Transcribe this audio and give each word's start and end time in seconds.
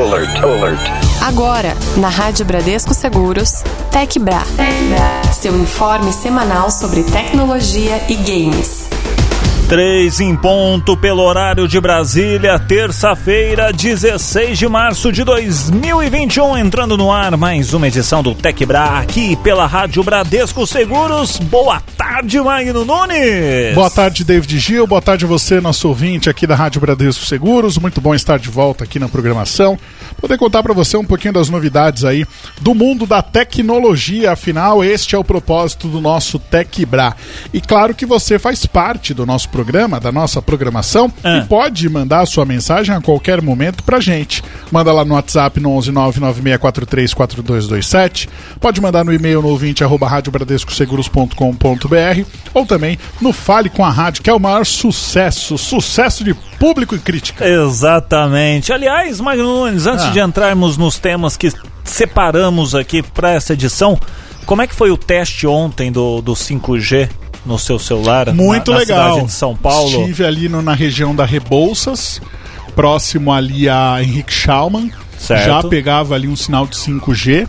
alert, 0.00 0.42
alert. 0.42 0.80
Agora, 1.20 1.76
na 1.96 2.08
Rádio 2.08 2.44
Bradesco 2.44 2.94
Seguros, 2.94 3.62
TecBra. 3.90 4.42
Seu 5.32 5.56
informe 5.58 6.12
semanal 6.12 6.70
sobre 6.70 7.02
tecnologia 7.02 8.02
e 8.08 8.14
games. 8.14 8.87
Três 9.68 10.18
em 10.18 10.34
ponto 10.34 10.96
pelo 10.96 11.22
horário 11.22 11.68
de 11.68 11.78
Brasília, 11.78 12.58
terça-feira, 12.58 13.70
16 13.70 14.58
de 14.58 14.66
março 14.66 15.12
de 15.12 15.22
2021, 15.22 16.56
entrando 16.56 16.96
no 16.96 17.12
ar 17.12 17.36
mais 17.36 17.74
uma 17.74 17.86
edição 17.86 18.22
do 18.22 18.34
TecBra 18.34 18.98
aqui 18.98 19.36
pela 19.36 19.66
Rádio 19.66 20.02
Bradesco 20.02 20.66
Seguros. 20.66 21.36
Boa 21.36 21.82
tarde, 21.98 22.40
Magno 22.40 22.82
Nunes. 22.82 23.74
Boa 23.74 23.90
tarde, 23.90 24.24
David 24.24 24.58
Gil. 24.58 24.86
Boa 24.86 25.02
tarde 25.02 25.26
você, 25.26 25.60
nosso 25.60 25.86
ouvinte 25.86 26.30
aqui 26.30 26.46
da 26.46 26.54
Rádio 26.54 26.80
Bradesco 26.80 27.26
Seguros. 27.26 27.76
Muito 27.76 28.00
bom 28.00 28.14
estar 28.14 28.38
de 28.38 28.48
volta 28.48 28.84
aqui 28.84 28.98
na 28.98 29.06
programação. 29.06 29.78
Poder 30.18 30.38
contar 30.38 30.62
para 30.62 30.72
você 30.72 30.96
um 30.96 31.04
pouquinho 31.04 31.34
das 31.34 31.50
novidades 31.50 32.04
aí 32.04 32.24
do 32.58 32.74
mundo 32.74 33.04
da 33.04 33.20
tecnologia. 33.20 34.32
Afinal, 34.32 34.82
este 34.82 35.14
é 35.14 35.18
o 35.18 35.22
propósito 35.22 35.88
do 35.88 36.00
nosso 36.00 36.38
TecBra. 36.38 37.14
E 37.52 37.60
claro 37.60 37.94
que 37.94 38.06
você 38.06 38.38
faz 38.38 38.64
parte 38.64 39.12
do 39.12 39.26
nosso 39.26 39.50
programa, 39.58 39.98
da 39.98 40.12
nossa 40.12 40.40
programação, 40.40 41.12
Ah. 41.24 41.38
e 41.38 41.44
pode 41.46 41.88
mandar 41.88 42.20
a 42.20 42.26
sua 42.26 42.44
mensagem 42.44 42.94
a 42.94 43.00
qualquer 43.00 43.42
momento 43.42 43.82
pra 43.82 43.98
gente. 43.98 44.40
Manda 44.70 44.92
lá 44.92 45.04
no 45.04 45.14
WhatsApp 45.14 45.58
no 45.58 45.70
11996434227, 45.70 48.28
pode 48.60 48.80
mandar 48.80 49.04
no 49.04 49.12
e-mail 49.12 49.42
no 49.42 49.48
ouvinte 49.48 49.82
arroba 49.82 50.06
radiobradescoseguros.com.br 50.08 52.24
ou 52.54 52.64
também 52.66 52.96
no 53.20 53.32
Fale 53.32 53.68
com 53.68 53.84
a 53.84 53.90
Rádio, 53.90 54.22
que 54.22 54.30
é 54.30 54.34
o 54.34 54.38
maior 54.38 54.64
sucesso, 54.64 55.58
sucesso 55.58 56.22
de 56.22 56.34
público 56.58 56.94
e 56.94 56.98
crítica. 57.00 57.44
Exatamente. 57.46 58.72
Aliás, 58.72 59.20
Magno 59.20 59.44
Nunes, 59.66 59.86
antes 59.86 60.04
Ah. 60.06 60.10
de 60.10 60.20
entrarmos 60.20 60.76
nos 60.76 60.98
temas 60.98 61.36
que 61.36 61.52
separamos 61.84 62.74
aqui 62.74 63.02
para 63.02 63.30
essa 63.32 63.54
edição, 63.54 63.98
como 64.46 64.62
é 64.62 64.66
que 64.66 64.74
foi 64.74 64.90
o 64.90 64.96
teste 64.96 65.46
ontem 65.46 65.90
do, 65.90 66.20
do 66.22 66.34
5G 66.34 67.08
no 67.46 67.58
seu 67.58 67.78
celular? 67.78 68.32
Muito 68.32 68.70
na, 68.70 68.78
na 68.78 68.80
legal. 68.80 69.10
cidade 69.12 69.26
de 69.26 69.32
São 69.32 69.56
Paulo. 69.56 70.00
Estive 70.00 70.24
ali 70.24 70.48
no- 70.48 70.62
na 70.62 70.74
região 70.74 71.14
da 71.14 71.24
Rebouças, 71.24 72.20
próximo 72.74 73.32
ali 73.32 73.68
a 73.68 73.98
Henrique 74.02 74.32
Schaumann. 74.32 74.90
Certo. 75.18 75.44
Já 75.46 75.62
pegava 75.64 76.14
ali 76.14 76.28
um 76.28 76.36
sinal 76.36 76.66
de 76.66 76.76
5G. 76.76 77.48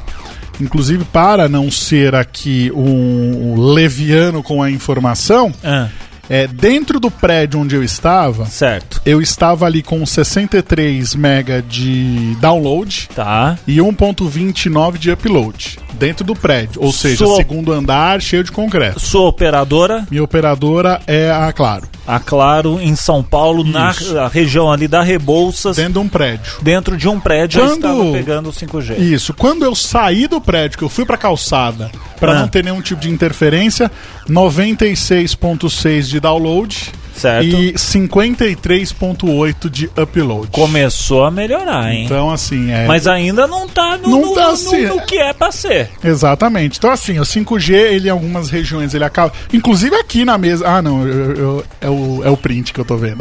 Inclusive, 0.60 1.06
para 1.06 1.48
não 1.48 1.72
ser 1.72 2.16
aqui 2.16 2.72
um 2.76 3.56
leviano 3.74 4.44
com 4.44 4.62
a 4.62 4.70
informação, 4.70 5.54
Ah, 5.64 5.88
é, 6.30 6.48
dentro 6.48 7.00
do 7.00 7.10
prédio 7.10 7.60
onde 7.60 7.76
eu 7.76 7.84
estava, 7.84 8.46
certo. 8.46 9.02
eu 9.06 9.22
estava 9.22 9.66
ali 9.66 9.82
com 9.82 10.06
63 10.06 11.16
mega 11.16 11.62
de 11.62 12.36
download 12.40 13.10
Tá. 13.16 13.58
e 13.68 13.78
1.29 13.82 14.98
de 14.98 15.12
upload 15.12 15.80
dentro 15.94 16.24
do 16.24 16.36
prédio, 16.36 16.82
ou 16.82 16.94
seja, 16.94 17.26
Sua- 17.26 17.36
segundo 17.38 17.74
andar 17.74 18.22
cheio 18.22 18.44
de 18.44 18.52
concreto. 18.52 19.00
Sua 19.00 19.28
operadora, 19.28 20.08
Minha 20.10 20.24
operadora 20.24 21.02
é 21.06 21.30
a 21.30 21.52
Claro, 21.52 21.88
a 22.08 22.20
Claro, 22.20 22.80
em 22.80 22.96
São 22.96 23.22
Paulo, 23.22 23.64
na 23.66 23.92
Isso. 23.92 24.14
na 24.14 24.28
região 24.28 24.72
ali 24.72 24.88
da 24.88 25.02
Rebouças, 25.04 25.76
dentro 25.76 25.94
de 25.94 26.00
um 26.00 26.08
prédio. 26.08 26.54
dentro 26.62 26.96
de 26.96 27.08
um 27.10 27.20
prédio, 27.20 27.60
Quando- 27.62 27.76
estava 27.76 28.12
pegando 28.14 28.50
o 28.50 28.54
5G. 28.54 28.96
Isso. 28.98 29.34
Quando 29.34 29.66
eu 29.66 29.76
saí 29.76 30.28
do 30.28 30.40
prédio, 30.40 30.78
que 30.78 30.84
eu 30.84 30.90
fui 30.90 31.06
pra 31.06 31.18
calçada, 31.18 31.92
pra 32.20 32.34
Ah. 32.34 32.40
não 32.42 32.48
ter 32.48 32.64
nenhum 32.64 32.82
tipo 32.82 33.02
de 33.02 33.10
interferência, 33.10 33.92
96.6 34.30 36.02
de 36.04 36.20
download 36.20 36.92
Certo. 37.16 37.46
e 37.46 37.74
53.8 37.74 39.70
de 39.70 39.88
upload. 39.88 40.48
Começou 40.52 41.26
a 41.26 41.32
melhorar, 41.32 41.92
hein? 41.94 42.06
Então, 42.06 42.30
assim, 42.32 42.72
é. 42.72 42.86
Mas 42.86 43.08
ainda 43.08 43.46
não 43.48 43.68
tá 43.68 43.98
no, 43.98 44.10
Não 44.10 44.22
no- 44.22 44.34
tá 44.34 44.44
no- 44.48 44.52
assim. 44.52 44.86
no 44.86 45.02
que 45.02 45.18
é 45.18 45.34
pra 45.34 45.52
ser. 45.52 45.90
Exatamente. 46.04 46.78
Então, 46.78 46.90
assim, 46.92 47.20
o 47.20 47.26
5G, 47.26 47.74
ele 47.74 48.08
em 48.08 48.12
algumas 48.12 48.50
regiões, 48.50 48.94
ele 48.94 49.04
acaba. 49.04 49.34
Inclusive 49.54 49.96
aqui 49.96 50.24
na 50.24 50.38
mesa. 50.38 50.66
Ah, 50.68 50.82
não, 50.82 51.06
eu- 51.08 51.36
eu- 51.36 51.66
é, 51.82 51.90
o, 51.90 52.22
é 52.24 52.30
o 52.30 52.38
print 52.38 52.72
que 52.72 52.80
eu 52.80 52.86
tô 52.86 52.96
vendo. 52.96 53.18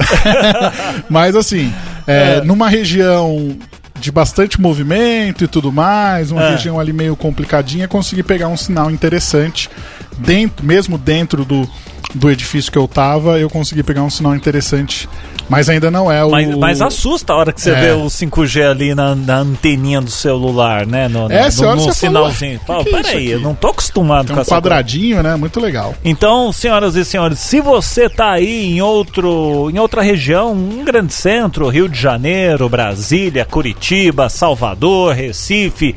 Mas, 1.11 1.35
assim, 1.35 1.73
é, 2.07 2.41
numa 2.43 2.69
região 2.69 3.57
de 3.99 4.11
bastante 4.11 4.61
movimento 4.61 5.45
e 5.45 5.49
tudo 5.49 5.73
mais, 5.73 6.31
uma 6.31 6.43
É. 6.43 6.51
região 6.51 6.79
ali 6.79 6.93
meio 6.93 7.17
complicadinha, 7.17 7.89
consegui 7.89 8.23
pegar 8.23 8.49
um 8.49 8.57
sinal 8.57 8.91
interessante. 8.91 9.69
Dentro, 10.19 10.65
mesmo 10.67 10.99
dentro 10.99 11.45
do, 11.45 11.69
do 12.15 12.31
edifício 12.31 12.71
que 12.73 12.79
eu 12.79 12.89
tava, 12.89 13.39
eu 13.39 13.51
consegui 13.51 13.83
pegar 13.83 14.03
um 14.03 14.11
sinal 14.11 14.35
interessante. 14.35 15.09
Mas 15.49 15.71
ainda 15.71 15.91
não 15.91 16.13
é 16.13 16.23
o. 16.23 16.31
Mas, 16.31 16.55
mas 16.57 16.83
assusta 16.83 17.33
a 17.33 17.37
hora 17.37 17.53
que 17.55 17.61
você 17.61 17.71
É. 17.71 17.81
vê 17.81 17.93
o 17.93 18.05
5G 18.11 18.71
ali 18.71 18.95
na, 18.95 19.15
na 19.15 19.39
anteninha 19.39 19.99
do 19.99 20.11
celular, 20.11 20.87
né? 20.87 21.09
No, 21.09 21.27
no, 21.27 21.33
É, 21.35 21.49
no, 21.51 21.75
no 21.75 21.81
você 21.81 22.01
sinalzinho. 22.01 22.61
fala, 22.67 22.85
"Que 22.85 22.91
que 22.91 22.97
é 22.97 23.03
peraí, 23.03 23.25
isso 23.25 23.33
eu 23.33 23.37
aqui?" 23.39 23.45
não 23.47 23.55
tô 23.55 23.69
acostumado 23.69 24.27
Tem 24.27 24.35
com 24.35 24.41
um 24.41 24.43
essa 24.43 24.51
coisa. 24.51 24.61
quadradinho, 24.61 25.23
né? 25.23 25.37
Muito 25.37 25.59
legal. 25.59 25.95
Então, 26.05 26.53
senhoras 26.53 26.97
e 26.97 27.05
senhores, 27.05 27.39
se 27.39 27.63
você 27.63 28.11
tá 28.11 28.33
aí 28.33 28.67
em 28.77 28.83
outro, 28.83 29.71
em 29.73 29.79
outra 29.79 30.03
região, 30.03 30.53
um 30.53 30.85
grande 30.85 31.15
centro, 31.15 31.69
Rio 31.69 31.89
de 31.89 31.99
Janeiro, 31.99 32.69
Brasília, 32.69 33.47
Curitiba, 33.47 34.29
Salvador, 34.29 35.15
Recife, 35.15 35.95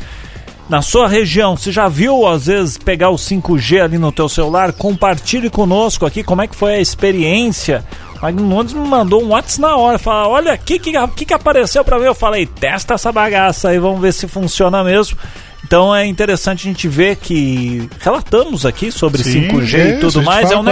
na 0.70 0.82
sua 0.82 1.08
região, 1.08 1.58
você 1.58 1.72
já 1.72 1.88
viu 1.88 2.26
às 2.26 2.46
vezes 2.46 2.78
pegar 2.78 3.10
o 3.10 3.16
5G 3.16 3.84
ali 3.84 3.98
no 3.98 4.12
teu 4.12 4.30
celular? 4.30 4.72
Compartilhe 4.72 5.50
conosco 5.50 6.06
aqui 6.06 6.24
como 6.24 6.42
é 6.42 6.48
que 6.48 6.56
foi 6.56 6.76
a 6.76 6.80
experiência. 6.80 7.84
Magno 8.22 8.48
Nunes 8.48 8.74
me 8.74 8.88
mandou 8.88 9.24
um 9.24 9.30
WhatsApp 9.30 9.62
na 9.62 9.76
hora, 9.76 9.98
fala, 9.98 10.28
olha, 10.28 10.54
o 10.54 10.58
que, 10.58 10.78
que, 10.78 11.26
que 11.26 11.34
apareceu 11.34 11.84
pra 11.84 11.98
mim? 11.98 12.06
Eu 12.06 12.14
falei, 12.14 12.46
testa 12.46 12.94
essa 12.94 13.12
bagaça 13.12 13.70
aí, 13.70 13.80
vamos 13.80 14.00
ver 14.00 14.14
se 14.14 14.28
funciona 14.28 14.84
mesmo. 14.84 15.18
Então 15.66 15.96
é 15.96 16.06
interessante 16.06 16.68
a 16.68 16.72
gente 16.72 16.88
ver 16.88 17.16
que 17.16 17.90
relatamos 18.00 18.66
aqui 18.66 18.92
sobre 18.92 19.24
5G 19.24 19.74
é, 19.80 19.90
e 19.90 20.00
tudo 20.00 20.22
mais. 20.22 20.52
É 20.52 20.58
um, 20.58 20.64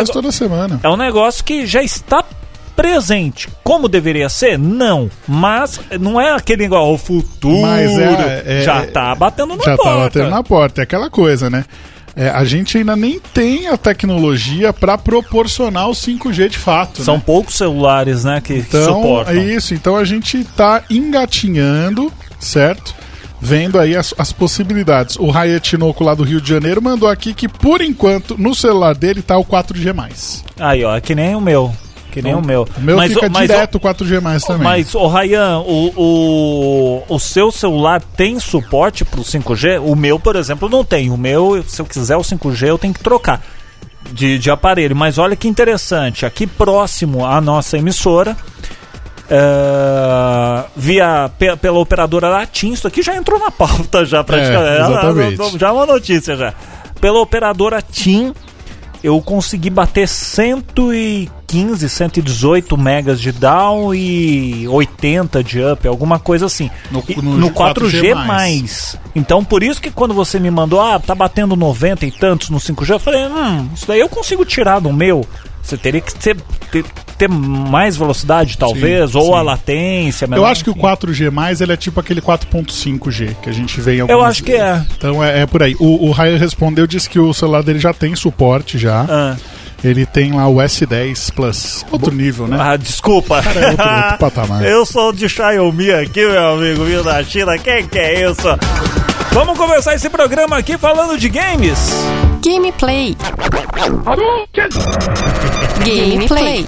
é 0.84 0.90
um 0.90 0.98
negócio 0.98 1.44
que 1.44 1.66
já 1.66 1.82
está 1.82 2.24
presente. 2.80 3.50
Como 3.62 3.90
deveria 3.90 4.30
ser? 4.30 4.58
Não. 4.58 5.12
Mas 5.28 5.82
não 6.00 6.20
é 6.20 6.32
aquele 6.32 6.64
igual 6.64 6.94
o 6.94 6.98
futuro. 6.98 7.62
Mas 7.62 7.92
é- 7.98 8.44
é- 8.46 8.62
já 8.62 8.86
tá 8.88 9.14
batendo 9.14 9.58
na 9.58 9.64
Já 9.66 9.76
porta. 9.76 9.84
tá 9.84 9.98
batendo 9.98 10.30
na 10.30 10.44
porta. 10.44 10.82
É 10.82 10.84
aquela 10.84 11.10
coisa, 11.10 11.50
né? 11.50 11.66
É, 12.16 12.30
a 12.30 12.44
gente 12.46 12.78
ainda 12.78 12.96
nem 12.96 13.20
tem 13.34 13.68
a 13.68 13.76
tecnologia 13.78 14.72
para 14.72 14.98
proporcionar 14.98 15.90
o 15.90 15.94
5G 15.94 16.48
de 16.48 16.58
fato. 16.58 17.04
São 17.04 17.16
né? 17.16 17.24
poucos 17.26 17.56
celulares, 17.56 18.24
né, 18.24 18.42
que 18.42 18.54
Então, 18.56 18.96
suportam. 18.96 19.34
é 19.34 19.38
isso. 19.38 19.74
Então 19.74 19.98
a 19.98 20.06
gente 20.06 20.44
tá 20.56 20.82
engatinhando, 20.90 22.12
certo? 22.40 22.96
Vendo 23.42 23.78
aí 23.78 23.96
as, 23.96 24.14
as 24.18 24.32
possibilidades. 24.32 25.18
O 25.18 25.30
Raia 25.30 25.60
Tinoco 25.60 26.04
lá 26.04 26.14
do 26.16 26.24
Rio 26.24 26.42
de 26.42 26.50
Janeiro 26.50 26.82
mandou 26.82 27.08
aqui 27.10 27.34
que, 27.34 27.48
por 27.48 27.82
enquanto, 27.82 28.38
no 28.38 28.56
celular 28.56 28.96
dele 28.96 29.22
tá 29.22 29.38
o 29.38 29.46
4G. 29.46 30.44
Aí, 30.60 30.84
ó, 30.84 30.96
é 30.96 31.02
que 31.02 31.14
nem 31.16 31.36
o 31.36 31.42
meu. 31.42 31.74
Que 32.12 32.22
nem 32.22 32.34
o 32.34 32.42
meu. 32.42 32.68
O 32.78 32.82
meu 32.82 32.98
mas, 32.98 33.14
fica 33.14 33.28
o- 33.28 33.32
mas, 33.32 33.48
direto 33.48 33.76
o 33.76 33.80
4G 33.80 34.20
também. 34.48 34.64
Mas, 34.64 34.96
ô 34.96 35.08
Rayan, 35.08 35.60
o, 35.60 35.94
o, 35.96 37.04
o 37.16 37.20
seu 37.20 37.52
celular 37.52 38.02
tem 38.02 38.40
suporte 38.40 39.06
pro 39.06 39.22
5G? 39.22 39.80
O 39.84 39.96
meu, 39.96 40.20
por 40.20 40.36
exemplo, 40.36 40.68
não 40.68 40.84
tem. 40.84 41.12
O 41.12 41.18
meu, 41.18 41.64
se 41.68 41.82
eu 41.82 41.86
quiser 41.86 42.18
o 42.18 42.22
5G, 42.22 42.68
eu 42.68 42.78
tenho 42.80 42.94
que 42.94 43.00
trocar 43.04 43.42
de, 44.12 44.40
de 44.40 44.50
aparelho. 44.50 44.96
Mas 44.96 45.18
olha 45.20 45.36
que 45.36 45.48
interessante, 45.48 46.26
aqui 46.26 46.48
próximo 46.48 47.26
à 47.26 47.40
nossa 47.40 47.78
emissora, 47.78 48.36
é, 49.30 50.64
via 50.76 51.30
pe- 51.38 51.56
pela 51.58 51.80
operadora 51.80 52.30
da 52.32 52.46
TIM, 52.46 52.74
isso 52.74 52.88
aqui 52.88 53.02
já 53.02 53.16
entrou 53.16 53.40
na 53.40 53.52
pauta 53.52 54.04
já 54.06 54.24
praticamente. 54.24 54.82
É. 55.56 55.60
Já 55.60 55.68
é 55.68 55.72
uma 55.72 55.86
notícia 55.86 56.36
já. 56.36 56.54
Pela 57.00 57.20
operadora 57.20 57.82
TIM, 57.82 58.34
eu 59.04 59.22
consegui 59.22 59.70
bater 59.70 60.08
115, 60.08 61.30
118 61.90 62.78
megas 62.78 63.20
de 63.20 63.32
down 63.32 63.94
e 63.94 64.68
80 64.68 65.44
de 65.44 65.62
up, 65.64 65.88
alguma 65.88 66.20
coisa 66.20 66.46
assim. 66.46 66.70
No- 66.92 67.04
no 67.22 67.38
no 67.38 67.52
4G 67.52 68.14
4G+. 68.14 68.14
mais. 68.26 68.98
Então, 69.16 69.44
por 69.44 69.64
isso 69.64 69.82
que 69.82 69.90
quando 69.92 70.14
você 70.14 70.40
me 70.40 70.52
mandou, 70.52 70.80
ah, 70.82 71.00
tá 71.00 71.16
batendo 71.16 71.56
90 71.56 72.06
e 72.06 72.12
tantos 72.12 72.50
no 72.50 72.60
5G, 72.60 72.92
eu 72.94 73.00
falei, 73.00 73.26
hum, 73.26 73.70
isso 73.74 73.88
daí 73.88 74.00
eu 74.00 74.10
consigo 74.10 74.46
tirar 74.46 74.80
do 74.80 74.92
meu. 74.94 75.26
Você 75.62 75.78
teria 75.78 76.02
que 76.02 76.16
ter, 76.16 76.38
ter, 76.72 76.84
ter 77.18 77.30
mais 77.30 77.96
velocidade, 77.96 78.58
talvez, 78.58 79.14
ou 79.14 79.26
sim. 79.26 79.34
a 79.34 79.42
latência. 79.42 80.26
Eu 80.26 80.30
menor, 80.30 80.46
acho 80.46 80.64
que 80.64 80.70
o 80.70 80.74
enfim. 80.74 80.82
4G+, 80.82 81.62
ele 81.62 81.74
é 81.74 81.78
tipo 81.78 82.00
aquele 82.00 82.22
4.5G 82.22 83.36
que 83.42 83.50
a 83.50 83.54
gente 83.54 83.80
vê 83.80 83.96
em 83.96 83.98
Eu 83.98 84.04
algumas... 84.12 84.32
acho 84.32 84.44
que 84.44 84.54
é. 84.54 84.84
Então 84.98 85.24
é, 85.24 85.42
é 85.42 85.46
por 85.46 85.62
aí. 85.62 85.76
O, 85.80 86.08
o 86.08 86.12
Ryan 86.12 86.38
respondeu, 86.38 86.88
disse 86.88 87.10
que 87.10 87.20
o 87.20 87.34
celular 87.34 87.62
dele 87.62 87.78
já 87.80 87.94
tem 87.94 88.16
suporte 88.16 88.78
já. 88.78 89.06
Ah, 89.08 89.36
Ele 89.84 90.06
tem 90.06 90.34
lá 90.34 90.48
o 90.48 90.56
S10 90.56 91.32
Plus. 91.34 91.86
Outro 91.92 92.12
nível, 92.14 92.48
né? 92.48 92.58
ah, 92.60 92.76
desculpa. 92.76 93.36
é 93.40 93.70
outro- 93.70 93.86
outro 93.86 94.18
patamar. 94.20 94.66
Eu 94.66 94.86
sou 94.86 95.14
de 95.14 95.30
Xiaomi 95.30 95.92
aqui, 95.92 96.26
meu 96.26 96.54
amigo, 96.56 96.84
vindo 96.86 97.04
da 97.04 97.24
China. 97.24 97.58
Quem 97.58 97.88
que 97.88 97.98
é 97.98 98.30
isso? 98.30 98.48
Vamos 99.32 99.58
começar 99.58 99.94
esse 99.96 100.10
programa 100.10 100.58
aqui 100.58 100.78
falando 100.78 101.18
de 101.18 101.30
games. 101.30 101.92
Gameplay. 102.44 103.16
Gameplay. 105.86 106.66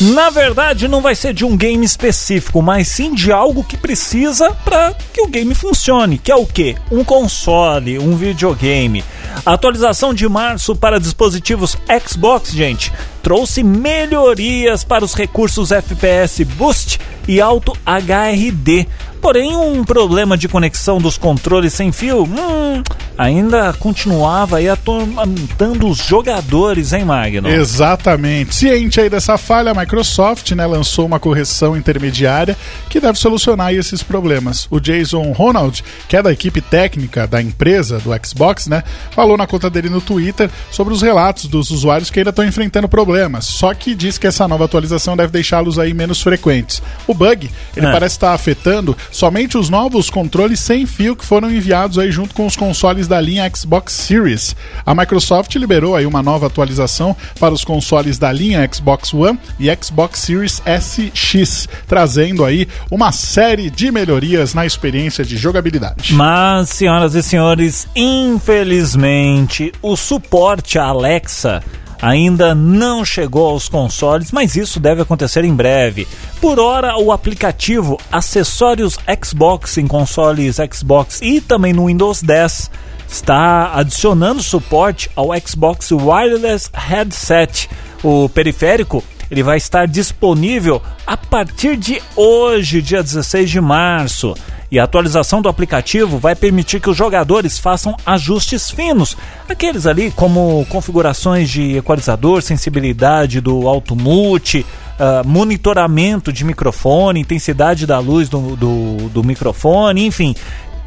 Na 0.00 0.30
verdade, 0.30 0.88
não 0.88 1.02
vai 1.02 1.14
ser 1.14 1.34
de 1.34 1.44
um 1.44 1.54
game 1.54 1.84
específico, 1.84 2.62
mas 2.62 2.88
sim 2.88 3.12
de 3.12 3.30
algo 3.30 3.62
que 3.62 3.76
precisa 3.76 4.50
para 4.64 4.94
que 5.12 5.20
o 5.20 5.28
game 5.28 5.54
funcione, 5.54 6.16
que 6.16 6.32
é 6.32 6.34
o 6.34 6.46
que? 6.46 6.74
Um 6.90 7.04
console, 7.04 7.98
um 7.98 8.16
videogame. 8.16 9.04
A 9.44 9.52
atualização 9.52 10.14
de 10.14 10.26
março 10.26 10.74
para 10.74 10.98
dispositivos 10.98 11.76
Xbox, 12.08 12.50
gente, 12.50 12.90
trouxe 13.22 13.62
melhorias 13.62 14.84
para 14.84 15.04
os 15.04 15.14
recursos 15.14 15.72
FPS 15.72 16.44
Boost 16.44 17.00
e 17.28 17.40
Alto 17.40 17.72
HRD. 17.86 18.86
Porém, 19.20 19.54
um 19.54 19.84
problema 19.84 20.36
de 20.36 20.48
conexão 20.48 20.98
dos 20.98 21.18
controles 21.18 21.74
sem 21.74 21.92
fio 21.92 22.24
hum, 22.24 22.82
ainda 23.18 23.70
continuava 23.74 24.56
aí 24.56 24.68
atormentando 24.68 25.86
os 25.86 25.98
jogadores, 25.98 26.94
hein, 26.94 27.04
Magno? 27.04 27.46
Exatamente. 27.46 28.54
Ciente 28.54 28.98
aí 28.98 29.10
dessa 29.10 29.36
falha, 29.36 29.72
a 29.72 29.74
Microsoft 29.74 30.52
né, 30.52 30.64
lançou 30.64 31.04
uma 31.04 31.20
correção 31.20 31.76
intermediária 31.76 32.56
que 32.88 32.98
deve 32.98 33.18
solucionar 33.18 33.74
esses 33.74 34.02
problemas. 34.02 34.66
O 34.70 34.80
Jason 34.80 35.32
Ronald, 35.32 35.84
que 36.08 36.16
é 36.16 36.22
da 36.22 36.32
equipe 36.32 36.62
técnica 36.62 37.26
da 37.26 37.42
empresa 37.42 37.98
do 37.98 38.10
Xbox, 38.26 38.68
né, 38.68 38.82
falou 39.10 39.36
na 39.36 39.46
conta 39.46 39.68
dele 39.68 39.90
no 39.90 40.00
Twitter 40.00 40.48
sobre 40.70 40.94
os 40.94 41.02
relatos 41.02 41.44
dos 41.44 41.70
usuários 41.70 42.08
que 42.08 42.20
ainda 42.20 42.30
estão 42.30 42.44
enfrentando 42.44 42.88
problemas. 42.88 43.09
Só 43.44 43.74
que 43.74 43.94
diz 43.94 44.18
que 44.18 44.26
essa 44.26 44.46
nova 44.46 44.64
atualização 44.64 45.16
deve 45.16 45.32
deixá-los 45.32 45.78
aí 45.78 45.92
menos 45.94 46.22
frequentes. 46.22 46.82
O 47.06 47.14
bug, 47.14 47.50
ele 47.76 47.86
é. 47.86 47.92
parece 47.92 48.16
estar 48.16 48.32
afetando 48.32 48.96
somente 49.10 49.56
os 49.56 49.68
novos 49.68 50.10
controles 50.10 50.60
sem 50.60 50.86
fio 50.86 51.16
que 51.16 51.24
foram 51.24 51.50
enviados 51.50 51.98
aí 51.98 52.10
junto 52.10 52.34
com 52.34 52.46
os 52.46 52.56
consoles 52.56 53.06
da 53.06 53.20
linha 53.20 53.50
Xbox 53.54 53.92
Series. 53.92 54.54
A 54.84 54.94
Microsoft 54.94 55.54
liberou 55.56 55.96
aí 55.96 56.06
uma 56.06 56.22
nova 56.22 56.46
atualização 56.46 57.16
para 57.38 57.54
os 57.54 57.64
consoles 57.64 58.18
da 58.18 58.32
linha 58.32 58.68
Xbox 58.72 59.12
One 59.12 59.38
e 59.58 59.68
Xbox 59.82 60.20
Series 60.20 60.62
SX, 60.64 61.68
trazendo 61.86 62.44
aí 62.44 62.66
uma 62.90 63.12
série 63.12 63.70
de 63.70 63.90
melhorias 63.90 64.54
na 64.54 64.66
experiência 64.66 65.24
de 65.24 65.36
jogabilidade. 65.36 66.14
Mas, 66.14 66.70
senhoras 66.70 67.14
e 67.14 67.22
senhores, 67.22 67.88
infelizmente, 67.94 69.72
o 69.82 69.96
suporte 69.96 70.78
à 70.78 70.84
Alexa 70.84 71.62
ainda 72.00 72.54
não 72.54 73.04
chegou 73.04 73.48
aos 73.48 73.68
consoles, 73.68 74.32
mas 74.32 74.56
isso 74.56 74.80
deve 74.80 75.02
acontecer 75.02 75.44
em 75.44 75.54
breve. 75.54 76.06
Por 76.40 76.58
hora, 76.58 76.96
o 76.98 77.12
aplicativo 77.12 77.98
Acessórios 78.10 78.98
Xbox 79.22 79.78
em 79.78 79.86
consoles 79.86 80.56
Xbox 80.72 81.20
e 81.22 81.40
também 81.40 81.72
no 81.72 81.86
Windows 81.86 82.22
10 82.22 82.70
está 83.08 83.72
adicionando 83.74 84.42
suporte 84.42 85.10
ao 85.14 85.28
Xbox 85.38 85.90
Wireless 85.90 86.70
Headset. 86.72 87.68
O 88.02 88.28
periférico 88.28 89.04
ele 89.30 89.42
vai 89.42 89.58
estar 89.58 89.86
disponível 89.86 90.82
a 91.06 91.16
partir 91.16 91.76
de 91.76 92.02
hoje, 92.16 92.82
dia 92.82 93.02
16 93.02 93.50
de 93.50 93.60
março. 93.60 94.34
E 94.70 94.78
a 94.78 94.84
atualização 94.84 95.42
do 95.42 95.48
aplicativo 95.48 96.18
vai 96.18 96.36
permitir 96.36 96.80
que 96.80 96.88
os 96.88 96.96
jogadores 96.96 97.58
façam 97.58 97.96
ajustes 98.06 98.70
finos, 98.70 99.16
aqueles 99.48 99.84
ali 99.84 100.12
como 100.12 100.64
configurações 100.68 101.50
de 101.50 101.78
equalizador, 101.78 102.40
sensibilidade 102.40 103.40
do 103.40 103.66
alto 103.66 103.96
mute, 103.96 104.64
uh, 105.00 105.26
monitoramento 105.26 106.32
de 106.32 106.44
microfone, 106.44 107.20
intensidade 107.20 107.84
da 107.84 107.98
luz 107.98 108.28
do, 108.28 108.54
do, 108.54 109.08
do 109.08 109.24
microfone, 109.24 110.06
enfim. 110.06 110.36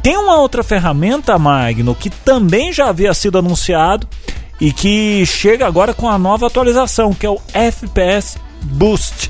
Tem 0.02 0.16
uma 0.18 0.38
outra 0.38 0.64
ferramenta, 0.64 1.38
Magno, 1.38 1.94
que 1.94 2.10
também 2.10 2.72
já 2.72 2.88
havia 2.88 3.14
sido 3.14 3.38
anunciado 3.38 4.08
e 4.62 4.72
que 4.72 5.26
chega 5.26 5.68
agora 5.68 5.94
com 5.94 6.08
a 6.08 6.18
nova 6.18 6.48
atualização, 6.48 7.14
que 7.14 7.26
é 7.26 7.30
o 7.30 7.42
FPS 7.54 8.38
Boost 8.62 9.30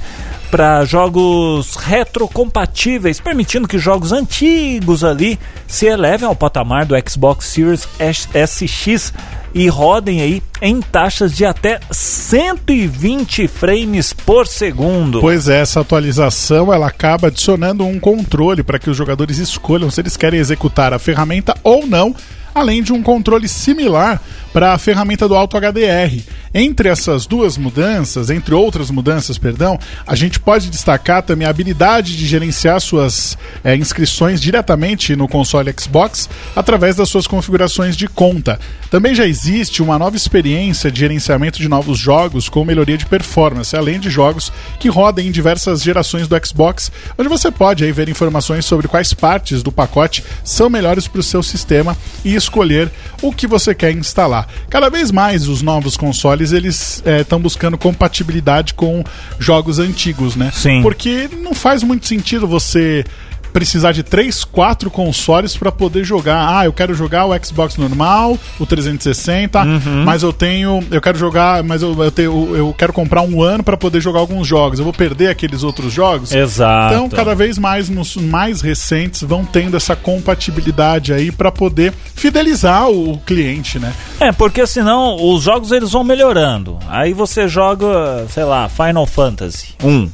para 0.54 0.86
jogos 0.86 1.74
retrocompatíveis, 1.78 3.20
permitindo 3.20 3.68
que 3.68 3.80
jogos 3.80 4.12
antigos 4.12 5.04
ali 5.04 5.40
se 5.66 5.88
elevem 5.88 6.28
ao 6.28 6.36
patamar 6.36 6.86
do 6.86 6.94
Xbox 7.10 7.48
Series 7.48 7.88
SX 8.00 9.12
e 9.52 9.68
rodem 9.68 10.22
aí 10.22 10.44
em 10.62 10.80
taxas 10.80 11.36
de 11.36 11.44
até 11.44 11.80
120 11.90 13.48
frames 13.48 14.14
por 14.14 14.46
segundo. 14.46 15.22
Pois 15.22 15.48
é, 15.48 15.60
essa 15.60 15.82
atualização 15.82 16.72
ela 16.72 16.86
acaba 16.86 17.30
adicionando 17.30 17.84
um 17.84 18.00
controle 18.00 18.62
para 18.62 18.78
que 18.78 18.92
os 18.92 18.96
jogadores 18.96 19.40
escolham 19.40 19.90
se 19.90 20.02
eles 20.02 20.16
querem 20.16 20.40
executar 20.40 20.94
a 20.94 21.00
ferramenta 21.00 21.58
ou 21.64 21.88
não, 21.88 22.16
além 22.54 22.84
de 22.84 22.94
um 22.94 23.02
controle 23.02 23.48
similar 23.48 24.22
para 24.52 24.74
a 24.74 24.78
ferramenta 24.78 25.28
do 25.28 25.36
Auto 25.36 25.58
HDR. 25.58 26.22
Entre 26.54 26.88
essas 26.88 27.26
duas 27.26 27.58
mudanças, 27.58 28.30
entre 28.30 28.54
outras 28.54 28.92
mudanças, 28.92 29.38
perdão, 29.38 29.80
a 30.06 30.16
gente 30.16 30.40
pode 30.40 30.70
destacar 30.70 31.24
também 31.24 31.48
a 31.48 31.50
habilidade 31.50 32.16
de 32.16 32.28
gerenciar 32.28 32.80
suas 32.80 33.36
é, 33.64 33.76
inscrições 33.76 34.40
diretamente 34.40 35.16
no 35.16 35.28
console 35.28 35.74
Xbox 35.78 36.30
através 36.56 36.96
das 36.96 37.10
suas 37.10 37.26
configurações 37.26 37.98
de 37.98 38.08
conta. 38.08 38.60
Também 38.94 39.16
já 39.16 39.26
existe 39.26 39.82
uma 39.82 39.98
nova 39.98 40.16
experiência 40.16 40.92
de 40.92 41.00
gerenciamento 41.00 41.58
de 41.58 41.68
novos 41.68 41.98
jogos 41.98 42.48
com 42.48 42.64
melhoria 42.64 42.96
de 42.96 43.08
performance, 43.08 43.76
além 43.76 44.00
de 44.00 44.08
jogos 44.08 44.54
que 44.80 44.88
rodem 44.88 45.28
em 45.28 45.32
diversas 45.32 45.82
gerações 45.82 46.28
do 46.28 46.46
Xbox, 46.46 46.92
onde 47.18 47.28
você 47.28 47.50
pode 47.50 47.84
aí 47.84 47.92
ver 47.92 48.08
informações 48.08 48.66
sobre 48.68 48.88
quais 48.88 49.12
partes 49.12 49.64
do 49.64 49.72
pacote 49.72 50.24
são 50.44 50.70
melhores 50.70 51.08
para 51.08 51.22
o 51.22 51.24
seu 51.24 51.42
sistema 51.42 51.98
e 52.24 52.36
escolher 52.36 52.92
o 53.20 53.34
que 53.34 53.48
você 53.48 53.74
quer 53.74 53.92
instalar. 53.94 54.48
Cada 54.70 54.92
vez 54.92 55.10
mais 55.10 55.48
os 55.48 55.64
novos 55.64 55.98
consoles 55.98 56.52
eles 56.52 57.02
estão 57.20 57.40
é, 57.40 57.42
buscando 57.42 57.80
compatibilidade 57.80 58.76
com 58.76 59.04
jogos 59.40 59.80
antigos, 59.80 60.36
né? 60.36 60.52
Sim. 60.54 60.84
Porque 60.84 61.28
não 61.42 61.56
faz 61.56 61.82
muito 61.82 62.06
sentido 62.06 62.48
você 62.48 63.04
precisar 63.54 63.92
de 63.92 64.02
três, 64.02 64.44
quatro 64.44 64.90
consoles 64.90 65.56
para 65.56 65.72
poder 65.72 66.04
jogar. 66.04 66.58
Ah, 66.58 66.66
eu 66.66 66.74
quero 66.74 66.94
jogar 66.96 67.26
o 67.26 67.46
Xbox 67.46 67.78
normal, 67.78 68.38
o 68.60 68.66
360, 68.66 69.62
uhum. 69.62 70.04
mas 70.04 70.24
eu 70.24 70.34
tenho, 70.34 70.84
eu 70.90 71.00
quero 71.00 71.18
jogar, 71.18 71.64
mas 71.64 71.84
eu, 71.84 72.04
eu, 72.04 72.12
tenho, 72.12 72.56
eu 72.56 72.76
quero 72.76 72.92
comprar 72.92 73.22
um 73.22 73.42
ano 73.42 73.64
para 73.64 73.78
poder 73.78 74.02
jogar 74.02 74.20
alguns 74.20 74.48
jogos. 74.48 74.80
Eu 74.80 74.86
vou 74.86 74.94
perder 74.94 75.30
aqueles 75.30 75.64
outros 75.64 75.94
jogos. 75.94 76.34
Exato. 76.34 76.96
Então, 76.96 77.10
cada 77.10 77.36
vez 77.36 77.58
mais 77.58 77.88
nos 77.88 78.16
mais 78.16 78.62
recentes 78.62 79.22
vão 79.22 79.46
tendo 79.46 79.78
essa 79.78 79.96
compatibilidade 79.96 81.14
aí 81.14 81.32
para 81.32 81.52
poder 81.52 81.94
fidelizar 82.16 82.90
o, 82.90 83.14
o 83.14 83.18
cliente, 83.20 83.78
né? 83.78 83.94
É, 84.20 84.32
porque 84.32 84.66
senão 84.66 85.16
os 85.34 85.44
jogos 85.44 85.72
eles 85.72 85.92
vão 85.92 86.04
melhorando. 86.04 86.80
Aí 86.88 87.14
você 87.14 87.48
joga, 87.48 88.26
sei 88.30 88.44
lá, 88.44 88.68
Final 88.68 89.06
Fantasy 89.06 89.76
1. 89.84 90.10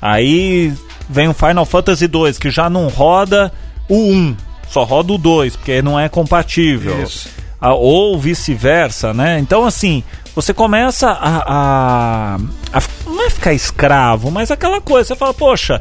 Aí 0.00 0.72
vem 1.12 1.28
o 1.28 1.34
Final 1.34 1.64
Fantasy 1.64 2.08
2, 2.08 2.38
que 2.38 2.50
já 2.50 2.68
não 2.68 2.88
roda 2.88 3.52
o 3.88 3.96
1, 3.96 4.36
só 4.68 4.84
roda 4.84 5.12
o 5.12 5.18
2, 5.18 5.56
porque 5.56 5.82
não 5.82 6.00
é 6.00 6.08
compatível. 6.08 7.02
Isso. 7.02 7.28
Ou 7.60 8.18
vice-versa, 8.18 9.14
né? 9.14 9.38
Então, 9.38 9.64
assim, 9.64 10.02
você 10.34 10.52
começa 10.54 11.10
a, 11.10 11.36
a, 11.46 12.36
a, 12.72 12.82
Não 13.06 13.24
é 13.24 13.30
ficar 13.30 13.52
escravo, 13.52 14.30
mas 14.30 14.50
aquela 14.50 14.80
coisa, 14.80 15.08
você 15.08 15.14
fala, 15.14 15.34
poxa, 15.34 15.80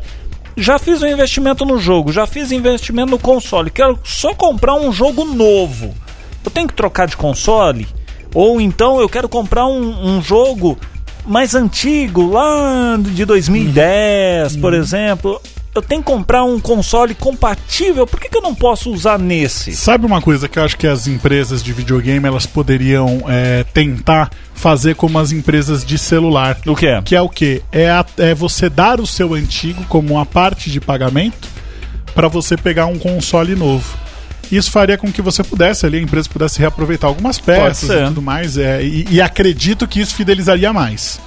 já 0.57 0.77
fiz 0.77 1.01
um 1.01 1.07
investimento 1.07 1.65
no 1.65 1.79
jogo, 1.79 2.11
já 2.11 2.27
fiz 2.27 2.51
investimento 2.51 3.11
no 3.11 3.19
console, 3.19 3.71
quero 3.71 3.97
só 4.03 4.35
comprar 4.35 4.75
um 4.75 4.91
jogo 4.91 5.23
novo. 5.23 5.95
Eu 6.43 6.51
tenho 6.51 6.67
que 6.67 6.73
trocar 6.73 7.07
de 7.07 7.15
console? 7.15 7.87
Ou 8.33 8.59
então 8.61 8.99
eu 8.99 9.09
quero 9.09 9.27
comprar 9.27 9.65
um, 9.65 10.17
um 10.17 10.21
jogo 10.21 10.77
mais 11.25 11.55
antigo, 11.55 12.31
lá 12.31 12.97
de 12.99 13.25
2010, 13.25 14.57
por 14.57 14.73
exemplo, 14.73 15.41
eu 15.73 15.81
tenho 15.81 16.01
que 16.01 16.07
comprar 16.07 16.43
um 16.43 16.59
console 16.59 17.15
compatível, 17.15 18.05
por 18.05 18.19
que, 18.19 18.27
que 18.27 18.37
eu 18.37 18.41
não 18.41 18.53
posso 18.53 18.91
usar 18.91 19.17
nesse? 19.17 19.73
Sabe 19.73 20.05
uma 20.05 20.21
coisa 20.21 20.49
que 20.49 20.59
eu 20.59 20.63
acho 20.63 20.77
que 20.77 20.85
as 20.85 21.07
empresas 21.07 21.63
de 21.63 21.71
videogame 21.71 22.27
elas 22.27 22.45
poderiam 22.45 23.23
é, 23.27 23.63
tentar 23.73 24.29
fazer 24.53 24.95
como 24.95 25.17
as 25.17 25.31
empresas 25.31 25.85
de 25.85 25.97
celular? 25.97 26.57
O 26.67 26.75
que 26.75 26.87
é? 26.87 27.01
Que 27.01 27.15
é 27.15 27.21
o 27.21 27.29
que? 27.29 27.61
É, 27.71 27.87
é 28.17 28.35
você 28.35 28.69
dar 28.69 28.99
o 28.99 29.07
seu 29.07 29.33
antigo 29.33 29.83
como 29.85 30.15
uma 30.15 30.25
parte 30.25 30.69
de 30.69 30.81
pagamento 30.81 31.47
para 32.13 32.27
você 32.27 32.57
pegar 32.57 32.87
um 32.87 32.99
console 32.99 33.55
novo. 33.55 33.97
Isso 34.51 34.71
faria 34.71 34.97
com 34.97 35.11
que 35.11 35.21
você 35.21 35.43
pudesse 35.43 35.85
ali, 35.85 35.97
a 35.97 36.01
empresa 36.01 36.29
pudesse 36.29 36.59
reaproveitar 36.59 37.07
algumas 37.07 37.39
peças 37.39 37.89
e 37.89 38.05
tudo 38.05 38.21
mais. 38.21 38.57
É, 38.57 38.83
e, 38.83 39.07
e 39.09 39.21
acredito 39.21 39.87
que 39.87 39.99
isso 39.99 40.13
fidelizaria 40.13 40.73
mais. 40.73 41.19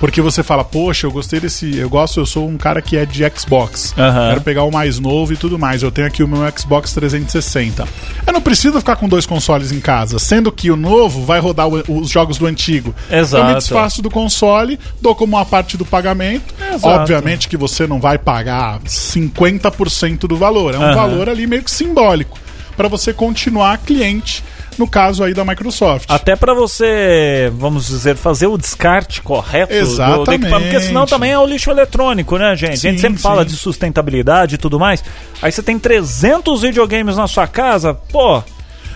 Porque 0.00 0.22
você 0.22 0.42
fala, 0.42 0.64
poxa, 0.64 1.06
eu 1.06 1.12
gostei 1.12 1.38
desse. 1.38 1.76
Eu 1.76 1.90
gosto, 1.90 2.18
eu 2.18 2.24
sou 2.24 2.48
um 2.48 2.56
cara 2.56 2.80
que 2.80 2.96
é 2.96 3.04
de 3.04 3.22
Xbox. 3.36 3.94
Uhum. 3.98 4.28
Quero 4.30 4.40
pegar 4.40 4.64
o 4.64 4.72
mais 4.72 4.98
novo 4.98 5.34
e 5.34 5.36
tudo 5.36 5.58
mais. 5.58 5.82
Eu 5.82 5.90
tenho 5.90 6.08
aqui 6.08 6.22
o 6.22 6.28
meu 6.28 6.40
Xbox 6.58 6.94
360. 6.94 7.86
Eu 8.26 8.32
não 8.32 8.40
preciso 8.40 8.78
ficar 8.78 8.96
com 8.96 9.06
dois 9.06 9.26
consoles 9.26 9.70
em 9.72 9.78
casa, 9.78 10.18
sendo 10.18 10.50
que 10.50 10.70
o 10.70 10.76
novo 10.76 11.22
vai 11.26 11.38
rodar 11.38 11.68
o, 11.68 12.00
os 12.00 12.08
jogos 12.08 12.38
do 12.38 12.46
antigo. 12.46 12.94
Exato. 13.10 13.44
Eu 13.44 13.48
me 13.48 13.54
desfaço 13.56 14.00
do 14.00 14.10
console, 14.10 14.80
dou 15.02 15.14
como 15.14 15.36
uma 15.36 15.44
parte 15.44 15.76
do 15.76 15.84
pagamento. 15.84 16.54
Exato. 16.58 16.88
Obviamente 16.88 17.46
que 17.46 17.58
você 17.58 17.86
não 17.86 18.00
vai 18.00 18.16
pagar 18.16 18.80
50% 18.80 20.20
do 20.20 20.36
valor. 20.36 20.74
É 20.74 20.78
um 20.78 20.88
uhum. 20.88 20.94
valor 20.94 21.28
ali 21.28 21.46
meio 21.46 21.62
que 21.62 21.70
simbólico 21.70 22.38
para 22.80 22.88
você 22.88 23.12
continuar 23.12 23.76
cliente 23.76 24.42
no 24.78 24.88
caso 24.88 25.22
aí 25.22 25.34
da 25.34 25.44
Microsoft. 25.44 26.06
Até 26.08 26.34
para 26.34 26.54
você, 26.54 27.52
vamos 27.54 27.88
dizer, 27.88 28.16
fazer 28.16 28.46
o 28.46 28.56
descarte 28.56 29.20
correto 29.20 29.74
Exatamente. 29.74 30.24
do 30.24 30.32
equipamento, 30.32 30.70
porque 30.70 30.86
senão 30.86 31.04
também 31.04 31.30
é 31.30 31.38
o 31.38 31.44
lixo 31.44 31.70
eletrônico, 31.70 32.38
né, 32.38 32.56
gente? 32.56 32.78
Sim, 32.78 32.88
a 32.88 32.90
gente 32.92 33.00
sempre 33.02 33.18
sim. 33.18 33.22
fala 33.22 33.44
de 33.44 33.52
sustentabilidade 33.52 34.54
e 34.54 34.58
tudo 34.58 34.80
mais. 34.80 35.04
Aí 35.42 35.52
você 35.52 35.62
tem 35.62 35.78
300 35.78 36.62
videogames 36.62 37.18
na 37.18 37.28
sua 37.28 37.46
casa, 37.46 37.92
pô, 37.92 38.42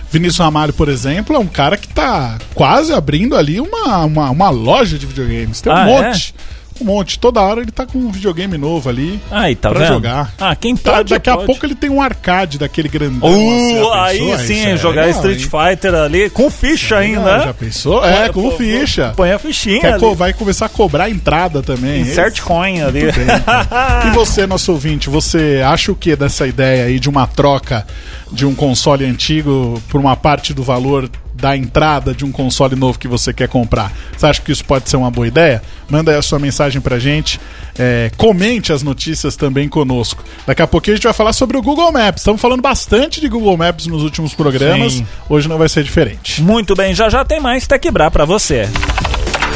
Vinícius 0.09 0.39
Ramalho, 0.39 0.73
por 0.73 0.89
exemplo, 0.89 1.35
é 1.35 1.39
um 1.39 1.45
cara 1.45 1.77
que 1.77 1.87
tá 1.87 2.39
quase 2.55 2.91
abrindo 2.91 3.35
ali 3.35 3.61
uma, 3.61 4.03
uma, 4.05 4.31
uma 4.31 4.49
loja 4.49 4.97
de 4.97 5.05
videogames. 5.05 5.61
Tem 5.61 5.71
um 5.71 5.75
Ah, 5.75 5.85
monte. 5.85 6.33
Um 6.81 6.85
monte. 6.85 7.17
Toda 7.17 7.39
hora 7.41 7.61
ele 7.61 7.71
tá 7.71 7.85
com 7.85 7.97
um 7.97 8.11
videogame 8.11 8.57
novo 8.57 8.89
ali 8.89 9.19
aí 9.31 9.55
tá 9.55 9.69
pra 9.69 9.79
vendo? 9.79 9.93
jogar. 9.93 10.33
Ah, 10.39 10.55
quem 10.55 10.75
Tá, 10.75 10.93
pode, 10.93 11.13
daqui 11.13 11.29
a 11.29 11.35
pode. 11.35 11.45
pouco 11.47 11.65
ele 11.65 11.75
tem 11.75 11.89
um 11.89 12.01
arcade 12.01 12.57
daquele 12.57 12.89
grandão. 12.89 13.29
Uh, 13.29 13.93
assim, 13.93 13.93
aí 13.93 14.19
pensou? 14.19 14.37
sim, 14.45 14.65
é 14.65 14.77
jogar 14.77 15.05
legal, 15.05 15.19
Street 15.21 15.41
hein? 15.43 15.49
Fighter 15.71 15.95
ali 15.95 16.29
com 16.29 16.49
ficha 16.49 16.97
ainda? 16.97 17.39
Já 17.39 17.53
pensou? 17.53 18.05
É, 18.05 18.29
com 18.29 18.41
Pô, 18.49 18.51
ficha. 18.57 19.13
Põe 19.15 19.31
a 19.31 19.39
fichinha 19.39 19.79
Quer 19.81 19.93
ali. 19.93 20.15
vai 20.15 20.33
começar 20.33 20.65
a 20.65 20.69
cobrar 20.69 21.05
a 21.05 21.09
entrada 21.09 21.61
também. 21.63 22.01
Insert 22.01 22.41
coin 22.41 22.81
ali. 22.81 23.11
Bem, 23.11 23.25
cara. 23.45 24.05
E 24.07 24.09
você, 24.11 24.45
nosso 24.45 24.71
ouvinte, 24.71 25.09
você 25.09 25.61
acha 25.65 25.91
o 25.91 25.95
que 25.95 26.15
dessa 26.15 26.45
ideia 26.45 26.85
aí 26.85 26.99
de 26.99 27.09
uma 27.09 27.25
troca 27.27 27.85
de 28.31 28.45
um 28.45 28.53
console 28.53 29.05
antigo 29.05 29.81
por 29.89 29.99
uma 29.99 30.15
parte 30.15 30.53
do 30.53 30.61
valor 30.63 31.09
da 31.35 31.55
entrada 31.55 32.13
de 32.13 32.23
um 32.25 32.31
console 32.31 32.75
novo 32.75 32.97
que 32.97 33.07
você 33.07 33.33
quer 33.33 33.47
comprar? 33.47 33.91
Você 34.17 34.25
acha 34.25 34.41
que 34.41 34.51
isso 34.51 34.63
pode 34.63 34.89
ser 34.89 34.97
uma 34.97 35.11
boa 35.11 35.27
ideia? 35.27 35.61
Manda 35.89 36.11
aí 36.11 36.17
a 36.17 36.21
sua 36.21 36.39
mensagem 36.39 36.81
pra 36.81 36.97
gente. 36.97 37.39
É, 37.77 38.09
comente 38.17 38.71
as 38.71 38.81
notícias 38.81 39.35
também 39.35 39.67
conosco. 39.67 40.23
Daqui 40.47 40.61
a 40.61 40.67
pouquinho 40.67 40.93
a 40.93 40.97
gente 40.97 41.03
vai 41.03 41.13
falar 41.13 41.33
sobre 41.33 41.57
o 41.57 41.61
Google 41.61 41.91
Maps. 41.91 42.21
Estamos 42.21 42.41
falando 42.41 42.61
bastante 42.61 43.19
de 43.19 43.27
Google 43.27 43.57
Maps 43.57 43.85
nos 43.87 44.01
últimos 44.01 44.33
programas. 44.33 44.93
Sim. 44.93 45.07
Hoje 45.29 45.47
não 45.47 45.57
vai 45.57 45.69
ser 45.69 45.83
diferente. 45.83 46.41
Muito 46.41 46.75
bem, 46.75 46.93
já 46.93 47.09
já 47.09 47.23
tem 47.25 47.39
mais 47.39 47.67
Tech 47.67 47.91
Bra 47.91 48.09
pra 48.09 48.25
você. 48.25 48.69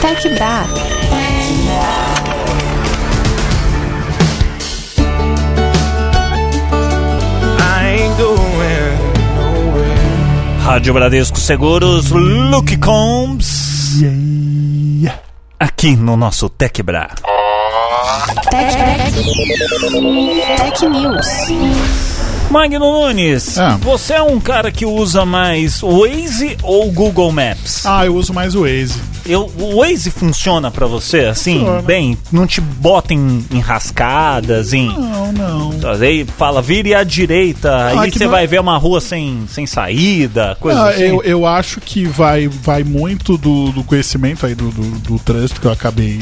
Tech 0.02 0.30
Bra. 0.30 0.99
Rádio 10.64 10.94
Bradesco 10.94 11.40
Seguros, 11.40 12.10
Luke 12.12 12.78
Combs. 12.78 14.00
Aqui 15.60 15.96
no 15.96 16.16
nosso 16.16 16.50
Tech 16.50 16.82
Bra. 16.84 17.10
Tech, 18.50 18.78
Tech 20.58 20.86
News. 20.88 21.28
Magno 22.52 22.80
Nunes, 22.80 23.58
Ah. 23.60 23.78
você 23.82 24.14
é 24.16 24.22
um 24.24 24.40
cara 24.40 24.72
que 24.72 24.86
usa 24.86 25.24
mais 25.26 25.84
o 25.84 26.00
Waze 26.02 26.58
ou 26.64 26.88
o 26.88 26.92
Google 26.92 27.32
Maps? 27.32 27.86
Ah, 27.86 28.06
eu 28.06 28.16
uso 28.16 28.34
mais 28.34 28.56
o 28.56 28.62
Waze. 28.62 29.00
Eu, 29.30 29.50
o 29.60 29.78
Waze 29.82 30.10
funciona 30.12 30.72
pra 30.72 30.88
você 30.88 31.20
assim, 31.26 31.60
Funciona. 31.60 31.82
bem? 31.84 32.18
Não 32.32 32.48
te 32.48 32.60
bota 32.60 33.14
em 33.14 33.46
enrascadas, 33.52 34.74
em. 34.74 34.88
Não, 34.88 35.32
não. 35.32 35.70
Aí 36.02 36.26
fala, 36.38 36.62
vire 36.62 36.94
à 36.94 37.04
direita, 37.04 37.70
Ah, 37.72 38.02
aí 38.02 38.12
você 38.12 38.24
não- 38.26 38.32
vai 38.32 38.48
ver 38.48 38.60
uma 38.60 38.78
rua 38.78 39.00
sem, 39.00 39.44
sem 39.48 39.66
saída, 39.66 40.58
coisa 40.60 40.82
Ah, 40.82 40.90
assim. 40.90 41.04
eu, 41.04 41.22
eu 41.24 41.46
acho 41.46 41.80
que 41.80 42.06
vai, 42.06 42.48
vai 42.48 42.84
muito 42.84 43.38
do, 43.38 43.72
do 43.72 43.84
conhecimento 43.84 44.46
aí 44.46 44.56
do, 44.56 44.70
do, 44.72 44.84
do 45.00 45.20
trânsito 45.20 45.62
que 45.62 45.68
eu 45.68 45.72
acabei 45.72 46.20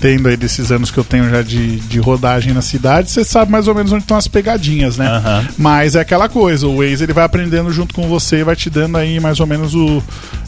tendo 0.00 0.28
aí 0.28 0.36
desses 0.36 0.70
anos 0.70 0.90
que 0.90 0.98
eu 0.98 1.04
tenho 1.04 1.28
já 1.28 1.42
de, 1.42 1.76
de 1.80 1.98
rodagem 1.98 2.52
na 2.52 2.62
cidade. 2.62 3.10
Você 3.10 3.24
sabe 3.24 3.50
mais 3.50 3.66
ou 3.66 3.74
menos 3.74 3.90
onde 3.92 4.02
estão 4.02 4.16
as 4.16 4.28
pegadinhas, 4.28 4.96
né? 4.96 5.06
Aham. 5.08 5.48
Mas 5.56 5.94
é 5.96 6.00
aquela 6.00 6.28
coisa, 6.28 6.66
o 6.66 6.76
Waze 6.78 7.02
ele 7.04 7.12
vai 7.12 7.24
aprendendo 7.24 7.70
junto 7.72 7.94
com 7.94 8.06
você 8.08 8.38
e 8.38 8.44
vai 8.44 8.54
te 8.56 8.70
dando 8.70 8.96
aí 8.96 9.18
mais 9.20 9.40
ou 9.40 9.46
menos 9.46 9.74
o, 9.74 10.02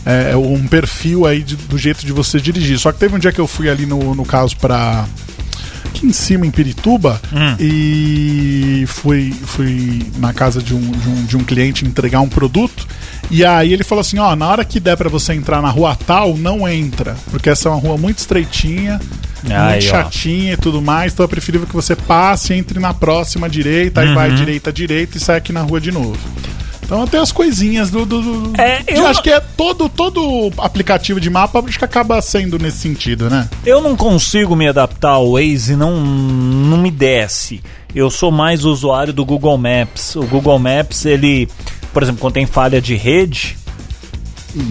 é, 0.06 0.36
um 0.36 0.66
perfil 0.66 1.26
aí 1.26 1.42
de- 1.42 1.56
do 1.56 1.76
jeito 1.78 2.04
de 2.06 2.12
você 2.12 2.40
dirigir. 2.40 2.78
Só 2.78 2.90
que 2.92 2.98
teve 2.98 3.14
um 3.14 3.18
dia 3.18 3.32
que 3.32 3.40
eu 3.40 3.46
fui 3.46 3.68
ali 3.68 3.86
no, 3.86 4.14
no 4.14 4.24
caso 4.24 4.56
pra 4.56 5.06
aqui 5.86 6.06
em 6.06 6.12
cima, 6.12 6.46
em 6.46 6.50
Pirituba, 6.50 7.20
Hum. 7.32 7.56
e 7.58 8.84
fui, 8.86 9.32
fui 9.44 10.02
na 10.18 10.32
casa 10.32 10.62
de 10.62 10.74
um, 10.74 10.80
de, 10.90 11.08
um, 11.08 11.24
de 11.24 11.36
um 11.36 11.44
cliente 11.44 11.84
entregar 11.84 12.20
um 12.20 12.28
produto. 12.28 12.86
E 13.30 13.44
aí 13.44 13.72
ele 13.72 13.84
falou 13.84 14.00
assim: 14.00 14.18
ó, 14.18 14.34
na 14.36 14.46
hora 14.48 14.64
que 14.64 14.78
der 14.80 14.96
pra 14.96 15.08
você 15.08 15.32
entrar 15.34 15.60
na 15.62 15.68
rua 15.70 15.96
tal, 16.06 16.36
não 16.36 16.68
entra. 16.68 17.16
Porque 17.30 17.48
essa 17.50 17.68
é 17.68 17.72
uma 17.72 17.80
rua 17.80 17.96
muito 17.98 18.18
estreitinha, 18.18 19.00
Aí, 19.44 19.72
muito 19.80 19.86
ó. 19.86 19.90
chatinha 19.90 20.52
e 20.54 20.56
tudo 20.56 20.80
mais. 20.82 21.12
Então 21.12 21.24
é 21.24 21.28
preferível 21.28 21.66
que 21.66 21.74
você 21.74 21.94
passe, 21.96 22.54
entre 22.54 22.78
na 22.80 22.92
próxima 22.94 23.48
direita, 23.48 24.00
aí 24.00 24.08
Uhum. 24.08 24.14
vai 24.14 24.32
direita, 24.34 24.72
direita 24.72 25.16
e 25.16 25.20
sai 25.20 25.36
aqui 25.38 25.52
na 25.52 25.62
rua 25.62 25.80
de 25.80 25.90
novo. 25.92 26.18
Então 26.90 27.04
até 27.04 27.18
as 27.18 27.30
coisinhas 27.30 27.88
do. 27.88 28.04
do, 28.04 28.20
do- 28.20 28.60
É, 28.60 28.82
eu- 28.88 29.06
acho 29.06 29.22
que 29.22 29.30
é 29.30 29.38
todo, 29.38 29.88
todo 29.88 30.50
aplicativo 30.58 31.20
de 31.20 31.30
mapa, 31.30 31.62
acho 31.64 31.78
que 31.78 31.84
acaba 31.84 32.20
sendo 32.20 32.58
nesse 32.58 32.78
sentido, 32.78 33.30
né? 33.30 33.48
Eu 33.64 33.80
não 33.80 33.94
consigo 33.94 34.56
me 34.56 34.66
adaptar 34.66 35.10
ao 35.10 35.34
Waze, 35.34 35.76
não, 35.76 36.00
não 36.00 36.76
me 36.78 36.90
desce. 36.90 37.62
Eu 37.94 38.10
sou 38.10 38.32
mais 38.32 38.64
usuário 38.64 39.12
do 39.12 39.24
Google 39.24 39.56
Maps. 39.56 40.16
O 40.16 40.22
Google 40.24 40.58
Maps, 40.58 41.04
ele, 41.06 41.48
por 41.92 42.02
exemplo, 42.02 42.20
quando 42.20 42.34
tem 42.34 42.44
falha 42.46 42.80
de 42.80 42.96
rede, 42.96 43.56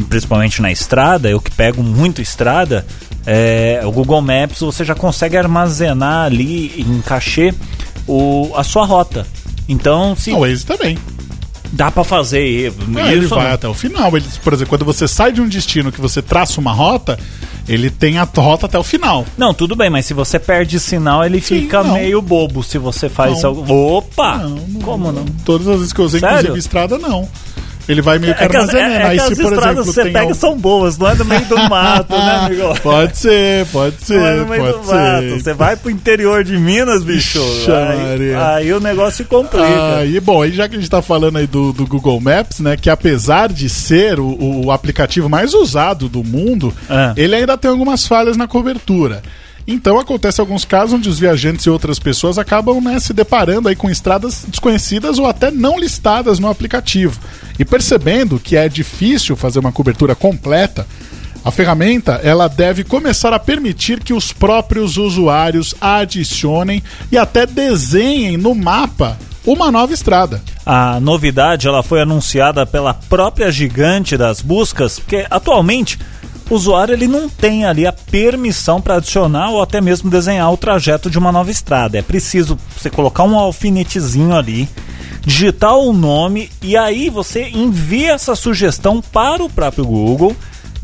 principalmente 0.10 0.62
na 0.62 0.70
estrada, 0.74 1.30
eu 1.30 1.40
que 1.40 1.52
pego 1.52 1.82
muito 1.82 2.22
estrada, 2.22 2.86
é, 3.26 3.80
o 3.86 3.92
Google 3.94 4.22
Maps 4.22 4.60
você 4.60 4.84
já 4.84 4.94
consegue 4.94 5.38
armazenar 5.38 6.26
ali 6.26 6.84
em 6.86 7.00
cachê 7.02 7.54
o, 8.06 8.52
a 8.58 8.64
sua 8.66 8.86
rota. 8.86 9.26
Então, 9.70 10.18
se 10.18 10.32
O 10.34 10.40
Waze 10.42 10.66
também. 10.66 10.98
Dá 11.72 11.92
pra 11.92 12.04
fazer 12.04 12.74
Ah, 12.98 13.12
ele 13.12 13.26
isso, 13.26 13.36
vai 13.36 13.48
não. 13.48 13.54
até 13.54 13.68
o 13.68 13.74
final. 13.74 14.16
Ele, 14.18 14.26
por 14.44 14.54
exemplo, 14.54 14.70
quando 14.70 14.86
você 14.86 15.08
sai 15.08 15.32
de 15.32 15.42
um 15.42 15.48
destino 15.48 15.92
que 15.92 16.02
você 16.02 16.22
traça 16.22 16.60
uma 16.60 16.72
rota, 16.72 17.18
ele 17.68 17.90
tem 17.90 18.18
a 18.18 18.24
rota 18.24 18.66
até 18.66 18.78
o 18.80 18.84
final. 18.84 19.26
Não, 19.38 19.54
tudo 19.54 19.76
bem, 19.76 19.90
mas 19.90 20.06
se 20.06 20.14
você 20.14 20.40
perde 20.40 20.80
sinal, 20.80 21.24
ele 21.24 21.40
Sim, 21.42 21.62
fica 21.62 21.84
não. 21.84 21.94
meio 21.94 22.22
bobo 22.22 22.64
se 22.64 22.78
você 22.78 23.08
faz 23.10 23.42
Não. 23.44 23.50
algo. 23.50 23.74
Opa! 23.74 24.38
Não, 24.38 24.50
não- 24.50 24.82
Como 24.82 25.12
não? 25.12 25.26
Todas 25.46 25.68
as 25.68 25.78
vezes 25.78 25.94
que 25.94 26.00
eu 26.02 26.06
usei, 26.06 26.20
Sério? 26.20 26.36
inclusive 26.38 26.60
estrada, 26.60 26.98
não. 26.98 27.28
Ele 27.90 28.02
vai 28.04 28.20
meio 28.20 28.36
que 28.36 28.44
É 28.44 28.48
que 28.48 28.56
as, 28.56 28.70
armazenando. 28.70 28.94
é, 28.94 29.16
é 29.16 29.18
que 29.18 29.36
se, 29.36 29.42
por 29.42 29.52
estradas 29.54 29.60
exemplo, 29.80 29.84
que 29.86 29.92
você 29.94 30.10
pega 30.12 30.34
são 30.36 30.58
boas, 30.58 30.98
não 30.98 31.10
é 31.10 31.16
no 31.16 31.26
meio 31.26 31.46
do 31.46 31.58
mato, 31.70 32.14
né, 32.16 32.32
amigo? 32.46 32.80
Pode 32.82 33.18
ser, 33.18 33.66
pode 33.68 33.96
ser, 34.06 34.18
Não 34.20 34.26
é 34.28 34.36
no 34.36 34.46
meio 34.46 34.64
do 34.66 34.74
pode 34.74 34.88
mato. 34.88 35.22
ser. 35.22 35.40
Você 35.42 35.54
vai 35.54 35.76
pro 35.76 35.90
interior 35.90 36.44
de 36.44 36.56
Minas, 36.58 37.04
bicho. 37.04 37.42
Aí, 37.68 38.36
aí 38.36 38.74
o 38.74 38.80
negócio 38.80 39.18
se 39.18 39.24
complica. 39.26 39.98
Aí, 39.98 40.20
bom, 40.20 40.42
aí 40.44 40.52
já 40.52 40.70
que 40.70 40.76
a 40.76 40.80
gente 40.80 40.90
tá 40.90 41.02
falando 41.02 41.38
aí 41.38 41.48
do, 41.48 41.74
do 41.74 41.88
Google 41.88 42.20
Maps, 42.22 42.60
né, 42.60 42.78
que 42.78 42.90
apesar 42.90 43.50
de 43.50 43.68
ser 43.68 44.20
o, 44.20 44.66
o 44.66 44.72
aplicativo 44.72 45.28
mais 45.28 45.54
usado 45.56 46.08
do 46.08 46.24
mundo, 46.24 46.72
É. 46.90 47.14
ele 47.18 47.36
ainda 47.36 47.58
tem 47.58 47.72
algumas 47.72 48.06
falhas 48.06 48.38
na 48.38 48.48
cobertura. 48.48 49.22
Então 49.72 50.00
acontece 50.00 50.42
alguns 50.42 50.66
casos 50.66 50.96
onde 50.96 51.08
os 51.08 51.20
viajantes 51.20 51.64
e 51.64 51.70
outras 51.70 52.00
pessoas 52.00 52.40
acabam 52.40 52.82
né, 52.82 53.00
se 53.00 53.14
deparando 53.14 53.70
aí 53.70 53.76
com 53.76 53.88
estradas 53.88 54.44
desconhecidas 54.48 55.20
ou 55.20 55.28
até 55.28 55.52
não 55.52 55.78
listadas 55.80 56.40
no 56.40 56.50
aplicativo. 56.50 57.20
E 57.60 57.64
percebendo 57.64 58.40
que 58.40 58.56
é 58.56 58.68
difícil 58.68 59.36
fazer 59.36 59.60
uma 59.60 59.72
cobertura 59.72 60.16
completa, 60.16 60.88
a 61.46 61.52
ferramenta 61.52 62.20
ela 62.24 62.48
deve 62.48 62.84
começar 62.84 63.32
a 63.32 63.38
permitir 63.38 64.00
que 64.00 64.12
os 64.12 64.34
próprios 64.34 64.98
usuários 64.98 65.76
adicionem 65.80 66.82
e 67.12 67.18
até 67.18 67.46
desenhem 67.46 68.38
no 68.38 68.56
mapa 68.56 69.20
uma 69.46 69.72
nova 69.72 69.94
estrada. 69.94 70.42
A 70.66 71.00
novidade 71.00 71.68
ela 71.68 71.84
foi 71.84 72.02
anunciada 72.02 72.66
pela 72.66 72.96
própria 72.96 73.52
gigante 73.52 74.18
das 74.18 74.42
buscas, 74.42 74.98
porque 74.98 75.28
atualmente 75.30 76.00
o 76.50 76.56
usuário 76.56 76.94
ele 76.94 77.08
não 77.08 77.30
tem 77.30 77.66
ali 77.66 77.86
a 77.86 77.94
permissão 77.94 78.82
para 78.82 78.96
adicionar 78.96 79.52
ou 79.52 79.62
até 79.62 79.80
mesmo 79.80 80.10
desenhar 80.10 80.52
o 80.52 80.58
trajeto 80.58 81.10
de 81.10 81.20
uma 81.20 81.32
nova 81.32 81.52
estrada. 81.52 81.98
É 81.98 82.02
preciso 82.02 82.58
você 82.76 82.90
colocar 82.90 83.24
um 83.24 83.38
alfinetezinho 83.38 84.36
ali, 84.36 84.68
digitar 85.22 85.78
o 85.78 85.94
nome 85.94 86.50
e 86.62 86.76
aí 86.76 87.10
você 87.10 87.50
envia 87.50 88.14
essa 88.14 88.36
sugestão 88.36 89.02
para 89.02 89.44
o 89.44 89.50
próprio 89.50 89.86
Google, 89.86 90.36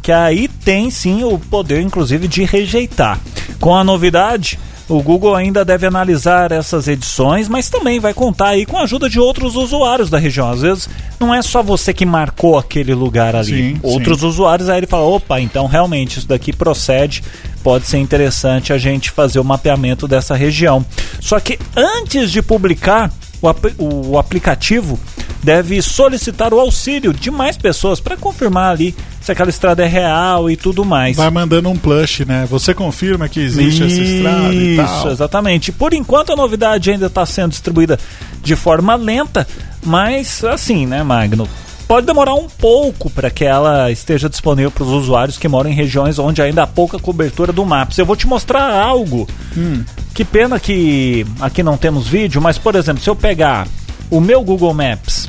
que 0.02 0.12
aí 0.12 0.48
tem 0.48 0.92
sim 0.92 1.24
o 1.24 1.40
poder 1.40 1.82
inclusive 1.82 2.28
de 2.28 2.44
rejeitar. 2.44 3.20
Com 3.60 3.76
a 3.76 3.84
novidade, 3.84 4.60
o 4.88 5.02
Google 5.02 5.34
ainda 5.36 5.66
deve 5.66 5.88
analisar 5.88 6.52
essas 6.52 6.88
edições, 6.88 7.48
mas 7.50 7.70
também 7.70 8.00
vai 8.00 8.14
contar 8.14 8.50
aí 8.50 8.66
com 8.66 8.78
a 8.78 8.84
ajuda 8.84 9.10
de 9.10 9.20
outros 9.20 9.56
usuários 9.56 10.10
da 10.10 10.18
região. 10.20 10.50
Às 10.52 10.62
vezes 10.62 10.90
não 11.20 11.34
é 11.34 11.42
só 11.42 11.64
você 11.64 11.94
que 11.94 12.06
marcou 12.06 12.58
aquele 12.58 12.94
lugar 12.94 13.36
ali. 13.36 13.74
Sim, 13.74 13.80
outros 13.82 14.22
usuários 14.24 14.70
aí 14.70 14.78
ele 14.80 14.88
fala: 14.88 15.06
opa, 15.06 15.40
então 15.42 15.66
realmente 15.66 16.20
isso 16.20 16.28
daqui 16.28 16.54
procede. 16.54 17.24
Pode 17.64 17.88
ser 17.88 17.98
interessante 17.98 18.72
a 18.72 18.78
gente 18.78 19.10
fazer 19.10 19.40
o 19.40 19.44
mapeamento 19.44 20.08
dessa 20.08 20.36
região. 20.36 20.86
Só 21.20 21.40
que 21.40 21.58
antes 21.76 22.30
de 22.32 22.44
publicar, 22.44 23.12
o, 23.42 23.48
ap- 23.48 23.74
o 23.80 24.20
aplicativo 24.20 25.00
deve 25.46 25.80
solicitar 25.80 26.52
o 26.54 26.60
auxílio 26.60 27.14
de 27.14 27.30
mais 27.30 27.56
pessoas 27.56 28.00
para 28.00 28.18
confirmar 28.18 28.72
ali 28.72 28.96
se 29.22 29.32
aquela 29.32 29.50
estrada 29.50 29.84
é 29.84 29.88
real 29.88 30.50
e 30.50 30.58
tudo 30.58 30.84
mais. 30.84 31.16
Vai 31.16 31.30
mandando 31.30 31.70
um 31.70 31.78
plush, 31.78 32.26
né? 32.26 32.48
Você 32.50 32.74
confirma 32.74 33.30
que 33.30 33.40
existe 33.40 33.84
essa 33.84 34.02
estrada 34.02 34.54
e 34.54 34.74
Isso, 34.76 34.84
tal. 35.04 35.12
exatamente. 35.12 35.72
Por 35.72 35.94
enquanto 35.94 36.34
a 36.34 36.36
novidade 36.36 36.90
ainda 36.90 37.06
está 37.06 37.24
sendo 37.28 37.52
distribuída 37.52 38.00
de 38.42 38.56
forma 38.56 38.96
lenta, 38.96 39.48
mas 39.84 40.44
assim, 40.44 40.88
né, 40.88 41.04
Magno? 41.04 41.48
pode 41.88 42.08
demorar 42.08 42.34
um 42.34 42.50
pouco 42.50 43.12
para 43.12 43.30
que 43.30 43.46
ela 43.46 43.92
esteja 43.92 44.28
disponível 44.28 44.72
para 44.72 44.84
os 44.84 44.90
usuários 44.90 45.38
que 45.38 45.48
moram 45.48 45.70
em 45.70 45.74
regiões 45.76 46.18
onde 46.18 46.42
ainda 46.42 46.64
há 46.64 46.68
pouca 46.68 46.98
cobertura 46.98 47.54
do 47.54 47.64
Maps. 47.64 48.00
Eu 48.00 48.08
vou 48.08 48.16
te 48.16 48.26
mostrar 48.26 48.74
algo. 48.74 49.30
Hum. 49.56 49.84
Que 50.12 50.26
pena 50.26 50.60
que 50.60 51.24
aqui 51.40 51.62
não 51.62 51.78
temos 51.78 52.08
vídeo, 52.08 52.42
mas 52.42 52.58
por 52.58 52.74
exemplo, 52.74 53.04
se 53.04 53.10
eu 53.10 53.16
pegar 53.16 53.68
o 54.10 54.20
meu 54.20 54.42
Google 54.44 54.74
Maps, 54.74 55.25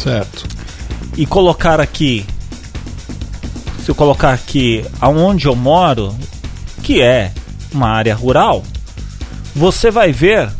certo, 0.00 0.46
e 1.16 1.26
colocar 1.26 1.80
aqui, 1.80 2.24
se 3.84 3.90
eu 3.90 3.94
colocar 3.94 4.32
aqui 4.32 4.84
aonde 5.00 5.46
eu 5.46 5.54
moro, 5.54 6.16
que 6.82 7.00
é 7.00 7.32
uma 7.72 7.88
área 7.88 8.14
rural, 8.14 8.64
você 9.54 9.90
vai 9.90 10.12
ver 10.12 10.50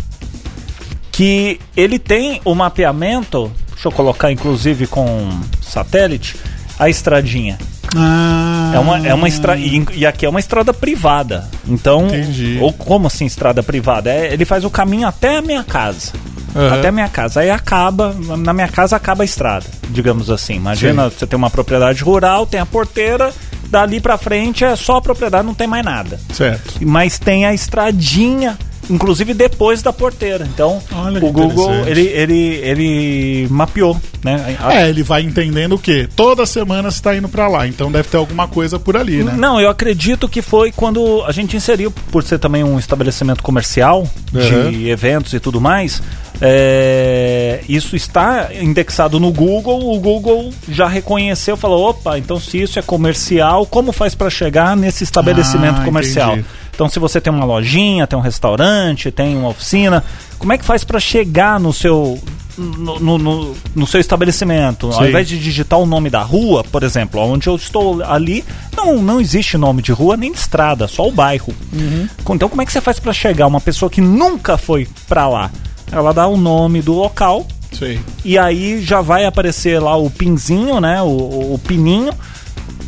que 1.10 1.60
ele 1.76 1.98
tem 1.98 2.40
o 2.44 2.54
mapeamento 2.54 3.50
Deixa 3.80 3.88
eu 3.88 3.92
colocar 3.92 4.30
inclusive 4.30 4.86
com 4.86 5.40
satélite 5.62 6.36
a 6.78 6.90
estradinha. 6.90 7.58
Ah. 7.96 8.72
É 8.74 8.78
uma, 8.78 9.08
é 9.08 9.14
uma 9.14 9.26
estrada. 9.26 9.58
E, 9.58 9.82
e, 9.94 10.04
aqui 10.04 10.26
é 10.26 10.28
uma 10.28 10.38
estrada 10.38 10.74
privada. 10.74 11.48
Então. 11.66 12.06
Entendi. 12.08 12.58
Ou 12.60 12.74
como 12.74 13.06
assim, 13.06 13.24
estrada 13.24 13.62
privada? 13.62 14.10
É, 14.10 14.34
ele 14.34 14.44
faz 14.44 14.66
o 14.66 14.70
caminho 14.70 15.08
até 15.08 15.38
a 15.38 15.40
minha 15.40 15.64
casa. 15.64 16.12
Uhum. 16.54 16.74
Até 16.74 16.88
a 16.88 16.92
minha 16.92 17.08
casa. 17.08 17.40
Aí 17.40 17.50
acaba. 17.50 18.14
Na 18.38 18.52
minha 18.52 18.68
casa 18.68 18.96
acaba 18.96 19.22
a 19.22 19.24
estrada, 19.24 19.66
digamos 19.88 20.30
assim. 20.30 20.54
Imagina, 20.54 21.08
Sim. 21.08 21.16
você 21.18 21.26
tem 21.26 21.36
uma 21.36 21.50
propriedade 21.50 22.02
rural, 22.02 22.46
tem 22.46 22.60
a 22.60 22.66
porteira. 22.66 23.32
Dali 23.68 24.00
pra 24.00 24.18
frente 24.18 24.64
é 24.64 24.74
só 24.74 24.96
a 24.96 25.00
propriedade, 25.00 25.46
não 25.46 25.54
tem 25.54 25.68
mais 25.68 25.84
nada. 25.84 26.18
Certo. 26.32 26.74
Mas 26.80 27.20
tem 27.20 27.46
a 27.46 27.54
estradinha 27.54 28.58
inclusive 28.90 29.32
depois 29.32 29.82
da 29.82 29.92
porteira. 29.92 30.46
Então, 30.52 30.82
Olha 30.92 31.24
o 31.24 31.32
Google 31.32 31.86
ele, 31.86 32.06
ele, 32.08 32.54
ele 32.62 33.48
mapeou, 33.48 33.98
né? 34.22 34.56
É, 34.68 34.88
ele 34.88 35.02
vai 35.02 35.22
entendendo 35.22 35.76
o 35.76 35.78
que 35.78 36.08
toda 36.14 36.44
semana 36.44 36.88
está 36.88 37.14
indo 37.14 37.28
para 37.28 37.48
lá, 37.48 37.66
então 37.66 37.90
deve 37.90 38.08
ter 38.08 38.16
alguma 38.16 38.48
coisa 38.48 38.78
por 38.78 38.96
ali, 38.96 39.22
né? 39.22 39.34
Não, 39.36 39.60
eu 39.60 39.70
acredito 39.70 40.28
que 40.28 40.42
foi 40.42 40.72
quando 40.72 41.22
a 41.24 41.32
gente 41.32 41.56
inseriu, 41.56 41.90
por 42.10 42.22
ser 42.22 42.38
também 42.38 42.64
um 42.64 42.78
estabelecimento 42.78 43.42
comercial 43.42 44.06
uhum. 44.34 44.70
de 44.70 44.88
eventos 44.88 45.32
e 45.32 45.40
tudo 45.40 45.60
mais. 45.60 46.02
É, 46.42 47.60
isso 47.68 47.94
está 47.94 48.48
indexado 48.54 49.20
no 49.20 49.30
Google, 49.30 49.94
o 49.94 50.00
Google 50.00 50.50
já 50.68 50.88
reconheceu, 50.88 51.56
falou: 51.56 51.90
opa, 51.90 52.18
então 52.18 52.40
se 52.40 52.62
isso 52.62 52.78
é 52.78 52.82
comercial, 52.82 53.66
como 53.66 53.92
faz 53.92 54.14
para 54.14 54.30
chegar 54.30 54.74
nesse 54.74 55.04
estabelecimento 55.04 55.82
ah, 55.82 55.84
comercial? 55.84 56.32
Entendi. 56.32 56.48
Então, 56.80 56.88
se 56.88 56.98
você 56.98 57.20
tem 57.20 57.30
uma 57.30 57.44
lojinha, 57.44 58.06
tem 58.06 58.18
um 58.18 58.22
restaurante, 58.22 59.10
tem 59.10 59.36
uma 59.36 59.50
oficina, 59.50 60.02
como 60.38 60.50
é 60.50 60.56
que 60.56 60.64
faz 60.64 60.82
para 60.82 60.98
chegar 60.98 61.60
no 61.60 61.74
seu 61.74 62.18
no, 62.56 62.98
no, 62.98 63.18
no, 63.18 63.56
no, 63.76 63.86
seu 63.86 64.00
estabelecimento, 64.00 64.90
Sim. 64.90 64.98
ao 64.98 65.06
invés 65.06 65.28
de 65.28 65.38
digitar 65.38 65.78
o 65.78 65.84
nome 65.84 66.08
da 66.08 66.22
rua, 66.22 66.64
por 66.64 66.82
exemplo, 66.82 67.20
onde 67.20 67.48
eu 67.48 67.54
estou 67.54 68.02
ali, 68.02 68.42
não, 68.74 69.02
não 69.02 69.20
existe 69.20 69.58
nome 69.58 69.82
de 69.82 69.92
rua 69.92 70.16
nem 70.16 70.32
de 70.32 70.38
estrada, 70.38 70.88
só 70.88 71.06
o 71.06 71.12
bairro. 71.12 71.52
Uhum. 71.70 72.08
Então, 72.30 72.48
como 72.48 72.62
é 72.62 72.64
que 72.64 72.72
você 72.72 72.80
faz 72.80 72.98
para 72.98 73.12
chegar 73.12 73.46
uma 73.46 73.60
pessoa 73.60 73.90
que 73.90 74.00
nunca 74.00 74.56
foi 74.56 74.88
para 75.06 75.28
lá? 75.28 75.50
Ela 75.92 76.14
dá 76.14 76.26
o 76.26 76.38
nome 76.38 76.80
do 76.80 76.94
local 76.94 77.46
Sim. 77.72 78.00
e 78.24 78.38
aí 78.38 78.80
já 78.80 79.02
vai 79.02 79.26
aparecer 79.26 79.78
lá 79.82 79.96
o 79.96 80.08
pinzinho, 80.08 80.80
né? 80.80 81.02
O, 81.02 81.08
o, 81.08 81.54
o 81.56 81.58
pininho. 81.58 82.14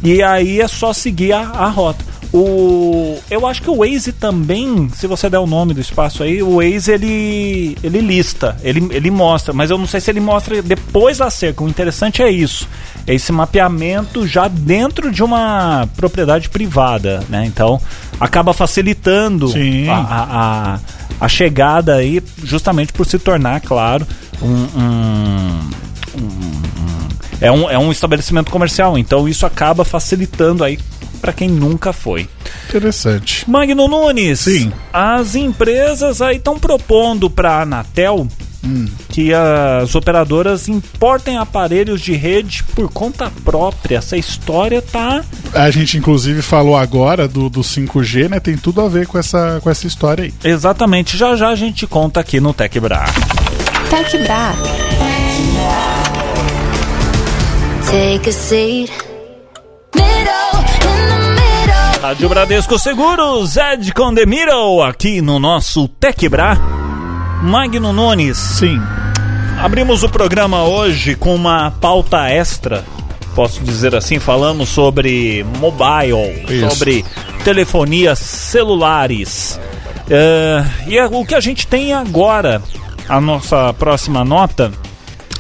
E 0.03 0.23
aí 0.23 0.63
é 0.63 0.67
só 0.67 0.95
seguir 0.95 1.35
a, 1.35 1.41
a 1.41 1.69
rota. 1.69 2.12
O, 2.33 3.19
eu 3.31 3.47
acho 3.47 3.61
que 3.61 3.69
o 3.69 3.77
Waze 3.77 4.11
também, 4.11 4.89
se 4.95 5.07
você 5.07 5.29
der 5.29 5.39
o 5.39 5.47
nome 5.47 5.75
do 5.75 5.81
espaço 5.81 6.23
aí, 6.23 6.43
o 6.43 6.57
Waze 6.57 6.91
ele, 6.91 7.77
ele 7.83 8.01
lista, 8.01 8.57
ele, 8.62 8.89
ele 8.91 9.11
mostra, 9.11 9.53
mas 9.53 9.71
eu 9.71 9.77
não 9.77 9.87
sei 9.87 10.01
se 10.01 10.11
ele 10.11 10.21
mostra 10.21 10.62
depois 10.62 11.19
da 11.19 11.29
cerca. 11.29 11.62
O 11.62 11.69
interessante 11.69 12.23
é 12.23 12.31
isso, 12.31 12.67
é 13.07 13.15
esse 13.15 13.31
mapeamento 13.31 14.27
já 14.27 14.49
dentro 14.49 15.12
de 15.12 15.23
uma 15.23 15.87
propriedade 15.95 16.49
privada, 16.49 17.23
né? 17.29 17.45
Então 17.45 17.79
acaba 18.19 18.55
facilitando 18.55 19.53
a, 19.91 19.95
a, 19.95 20.75
a, 20.75 20.79
a, 21.21 21.29
chegada 21.29 21.97
aí, 21.97 22.23
justamente 22.43 22.95
por 22.95 23.05
se 23.05 23.19
tornar, 23.19 23.61
claro, 23.61 24.07
um, 24.41 24.49
um, 24.49 25.71
um 26.17 27.01
é 27.43 27.52
um, 27.52 27.71
é 27.71 27.78
um 27.78 27.91
estabelecimento 27.93 28.50
comercial, 28.50 28.97
então 28.97 29.28
isso 29.28 29.45
acaba 29.45 29.85
facilitando 29.85 30.65
aí 30.65 30.78
para 31.21 31.33
quem 31.33 31.49
nunca 31.49 31.93
foi. 31.93 32.28
Interessante. 32.69 33.49
Magno 33.49 33.87
Nunes. 33.87 34.41
Sim. 34.41 34.73
As 34.93 35.35
empresas 35.35 36.21
aí 36.21 36.37
estão 36.37 36.59
propondo 36.59 37.31
para 37.31 37.52
a 37.52 37.63
Anatel 37.63 38.26
Hum. 38.65 38.87
que 39.09 39.33
as 39.35 39.93
operadoras 39.97 40.69
importem 40.69 41.37
aparelhos 41.37 42.00
de 42.00 42.13
rede 42.13 42.63
por 42.63 42.89
conta 42.89 43.28
própria. 43.45 43.97
Essa 43.99 44.17
história 44.17 44.81
tá. 44.81 45.25
A 45.52 45.69
gente 45.73 45.99
inclusive 45.99 46.43
falou 46.43 46.76
agora 46.76 47.26
do, 47.26 47.50
do 47.50 47.61
5G, 47.63 48.28
né? 48.28 48.39
Tem 48.39 48.57
tudo 48.57 48.81
a 48.81 48.89
ver 48.89 49.09
com 49.09 49.19
essa, 49.19 49.59
com 49.61 49.69
essa 49.69 49.87
história 49.89 50.25
aí. 50.25 50.35
Exatamente. 50.45 51.17
Já 51.19 51.35
já 51.35 51.49
a 51.49 51.57
gente 51.57 51.89
conta 51.89 52.21
aqui 52.21 52.39
no 52.39 52.55
Tech 52.55 52.78
Bra. 52.78 53.05
Tech 53.91 54.17
Bra. 54.19 54.55
Take 57.90 58.28
a 58.28 58.32
seat. 58.32 58.92
Rádio 62.00 62.28
Bradesco 62.28 62.78
Seguros, 62.78 63.56
Ed 63.56 63.92
Condemiro, 63.92 64.82
aqui 64.82 65.21
no 65.21 65.38
nosso 65.38 65.88
Tecbra. 65.88 66.56
Magno 67.42 67.92
Nunes. 67.92 68.36
Sim. 68.36 68.80
Abrimos 69.58 70.02
o 70.02 70.08
programa 70.08 70.64
hoje 70.64 71.14
com 71.14 71.34
uma 71.34 71.71
pauta 71.71 72.28
extra, 72.28 72.84
posso 73.34 73.62
dizer 73.62 73.95
assim, 73.95 74.18
falamos 74.18 74.68
sobre 74.68 75.45
mobile, 75.58 76.45
Isso. 76.49 76.71
sobre 76.71 77.04
telefonias 77.45 78.18
celulares. 78.18 79.60
Uh, 80.06 80.88
e 80.88 80.99
é 80.99 81.06
o 81.06 81.25
que 81.25 81.34
a 81.34 81.40
gente 81.40 81.66
tem 81.66 81.92
agora, 81.92 82.60
a 83.08 83.21
nossa 83.21 83.73
próxima 83.73 84.25
nota, 84.25 84.73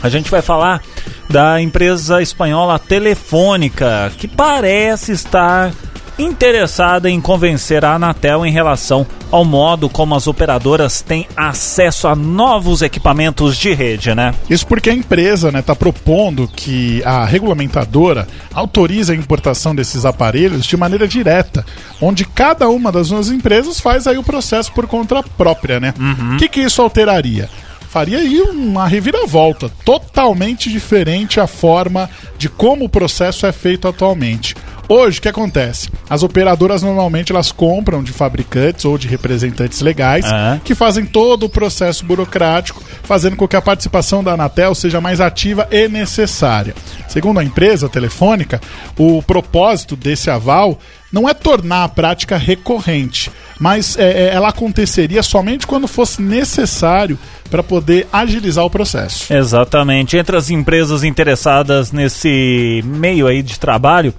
a 0.02 0.08
gente 0.08 0.30
vai 0.30 0.42
falar 0.42 0.82
da 1.28 1.60
empresa 1.60 2.20
espanhola 2.20 2.78
Telefônica, 2.78 4.12
que 4.18 4.28
parece 4.28 5.12
estar 5.12 5.72
interessada 6.18 7.08
em 7.08 7.20
convencer 7.20 7.84
a 7.84 7.94
Anatel 7.94 8.44
em 8.44 8.52
relação 8.52 9.06
ao 9.30 9.44
modo 9.44 9.88
como 9.88 10.14
as 10.14 10.26
operadoras 10.26 11.00
têm 11.00 11.26
acesso 11.34 12.06
a 12.06 12.14
novos 12.14 12.82
equipamentos 12.82 13.56
de 13.56 13.72
rede, 13.72 14.14
né? 14.14 14.34
Isso 14.48 14.66
porque 14.66 14.90
a 14.90 14.94
empresa 14.94 15.48
está 15.48 15.58
né, 15.58 15.62
tá 15.62 15.74
propondo 15.74 16.46
que 16.46 17.02
a 17.04 17.24
regulamentadora 17.24 18.28
autorize 18.52 19.10
a 19.10 19.14
importação 19.14 19.74
desses 19.74 20.04
aparelhos 20.04 20.66
de 20.66 20.76
maneira 20.76 21.08
direta, 21.08 21.64
onde 22.00 22.26
cada 22.26 22.68
uma 22.68 22.92
das 22.92 23.08
duas 23.08 23.30
empresas 23.30 23.80
faz 23.80 24.06
aí 24.06 24.18
o 24.18 24.22
processo 24.22 24.70
por 24.72 24.86
conta 24.86 25.22
própria, 25.22 25.80
né? 25.80 25.94
O 25.98 26.02
uhum. 26.02 26.36
que, 26.36 26.48
que 26.48 26.60
isso 26.60 26.82
alteraria? 26.82 27.48
Faria 27.92 28.20
aí 28.20 28.40
uma 28.40 28.88
reviravolta 28.88 29.70
totalmente 29.84 30.70
diferente 30.70 31.38
a 31.38 31.46
forma 31.46 32.08
de 32.38 32.48
como 32.48 32.86
o 32.86 32.88
processo 32.88 33.44
é 33.44 33.52
feito 33.52 33.86
atualmente. 33.86 34.56
Hoje, 34.88 35.18
o 35.18 35.22
que 35.22 35.28
acontece? 35.28 35.90
As 36.08 36.22
operadoras 36.22 36.82
normalmente 36.82 37.32
elas 37.32 37.52
compram 37.52 38.02
de 38.02 38.10
fabricantes 38.10 38.86
ou 38.86 38.96
de 38.96 39.06
representantes 39.06 39.82
legais 39.82 40.24
uhum. 40.24 40.58
que 40.64 40.74
fazem 40.74 41.04
todo 41.04 41.44
o 41.44 41.50
processo 41.50 42.02
burocrático, 42.06 42.82
fazendo 43.02 43.36
com 43.36 43.46
que 43.46 43.56
a 43.56 43.62
participação 43.62 44.24
da 44.24 44.32
Anatel 44.32 44.74
seja 44.74 44.98
mais 44.98 45.20
ativa 45.20 45.68
e 45.70 45.86
necessária. 45.86 46.74
Segundo 47.08 47.40
a 47.40 47.44
empresa 47.44 47.90
telefônica, 47.90 48.58
o 48.96 49.22
propósito 49.22 49.96
desse 49.96 50.30
aval 50.30 50.78
não 51.12 51.28
é 51.28 51.34
tornar 51.34 51.84
a 51.84 51.88
prática 51.88 52.36
recorrente, 52.36 53.30
mas 53.60 53.98
é, 53.98 54.28
é 54.28 54.34
ela 54.34 54.48
aconteceria 54.48 55.22
somente 55.22 55.66
quando 55.66 55.86
fosse 55.86 56.22
necessário 56.22 57.18
para 57.50 57.62
poder 57.62 58.08
agilizar 58.10 58.64
o 58.64 58.70
processo. 58.70 59.32
Exatamente. 59.32 60.16
Entre 60.16 60.36
as 60.36 60.48
empresas 60.48 61.04
interessadas 61.04 61.92
nesse 61.92 62.82
meio 62.84 63.26
aí 63.26 63.42
de 63.42 63.60
trabalho, 63.60 64.14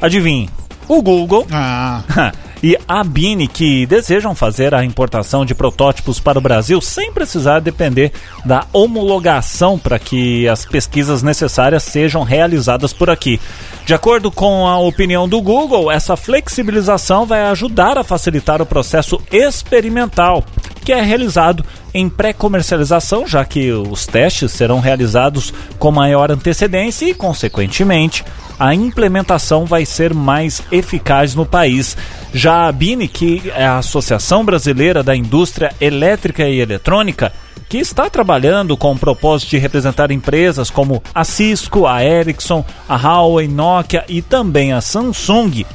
Adivinhe, 0.00 0.48
o 0.86 1.02
Google 1.02 1.46
ah. 1.50 2.02
e 2.62 2.76
a 2.86 3.04
Bini 3.04 3.46
que 3.46 3.86
desejam 3.86 4.34
fazer 4.34 4.74
a 4.74 4.84
importação 4.84 5.44
de 5.44 5.54
protótipos 5.54 6.18
para 6.20 6.38
o 6.38 6.42
Brasil 6.42 6.80
sem 6.80 7.12
precisar 7.12 7.60
depender 7.60 8.12
da 8.44 8.66
homologação 8.72 9.78
para 9.78 9.98
que 9.98 10.48
as 10.48 10.64
pesquisas 10.64 11.22
necessárias 11.22 11.82
sejam 11.82 12.22
realizadas 12.22 12.92
por 12.92 13.10
aqui. 13.10 13.40
De 13.84 13.94
acordo 13.94 14.30
com 14.30 14.66
a 14.66 14.78
opinião 14.78 15.28
do 15.28 15.40
Google, 15.40 15.90
essa 15.90 16.16
flexibilização 16.16 17.26
vai 17.26 17.42
ajudar 17.42 17.98
a 17.98 18.04
facilitar 18.04 18.60
o 18.60 18.66
processo 18.66 19.20
experimental, 19.30 20.44
que 20.86 20.92
é 20.92 21.02
realizado 21.02 21.64
em 21.92 22.08
pré-comercialização, 22.08 23.26
já 23.26 23.44
que 23.44 23.72
os 23.72 24.06
testes 24.06 24.52
serão 24.52 24.78
realizados 24.78 25.52
com 25.80 25.90
maior 25.90 26.30
antecedência 26.30 27.06
e, 27.06 27.12
consequentemente, 27.12 28.24
a 28.56 28.72
implementação 28.72 29.66
vai 29.66 29.84
ser 29.84 30.14
mais 30.14 30.62
eficaz 30.70 31.34
no 31.34 31.44
país. 31.44 31.96
Já 32.32 32.68
a 32.68 32.72
BINE, 32.72 33.08
que 33.08 33.50
é 33.56 33.66
a 33.66 33.78
Associação 33.78 34.44
Brasileira 34.44 35.02
da 35.02 35.16
Indústria 35.16 35.74
Elétrica 35.80 36.48
e 36.48 36.60
Eletrônica, 36.60 37.32
que 37.68 37.78
está 37.78 38.08
trabalhando 38.08 38.76
com 38.76 38.92
o 38.92 38.98
propósito 38.98 39.50
de 39.50 39.58
representar 39.58 40.12
empresas 40.12 40.70
como 40.70 41.02
a 41.12 41.24
Cisco, 41.24 41.84
a 41.84 42.04
Ericsson, 42.04 42.64
a 42.88 42.94
Huawei, 42.94 43.48
Nokia 43.48 44.04
e 44.08 44.22
também 44.22 44.72
a 44.72 44.80
Samsung, 44.80 45.66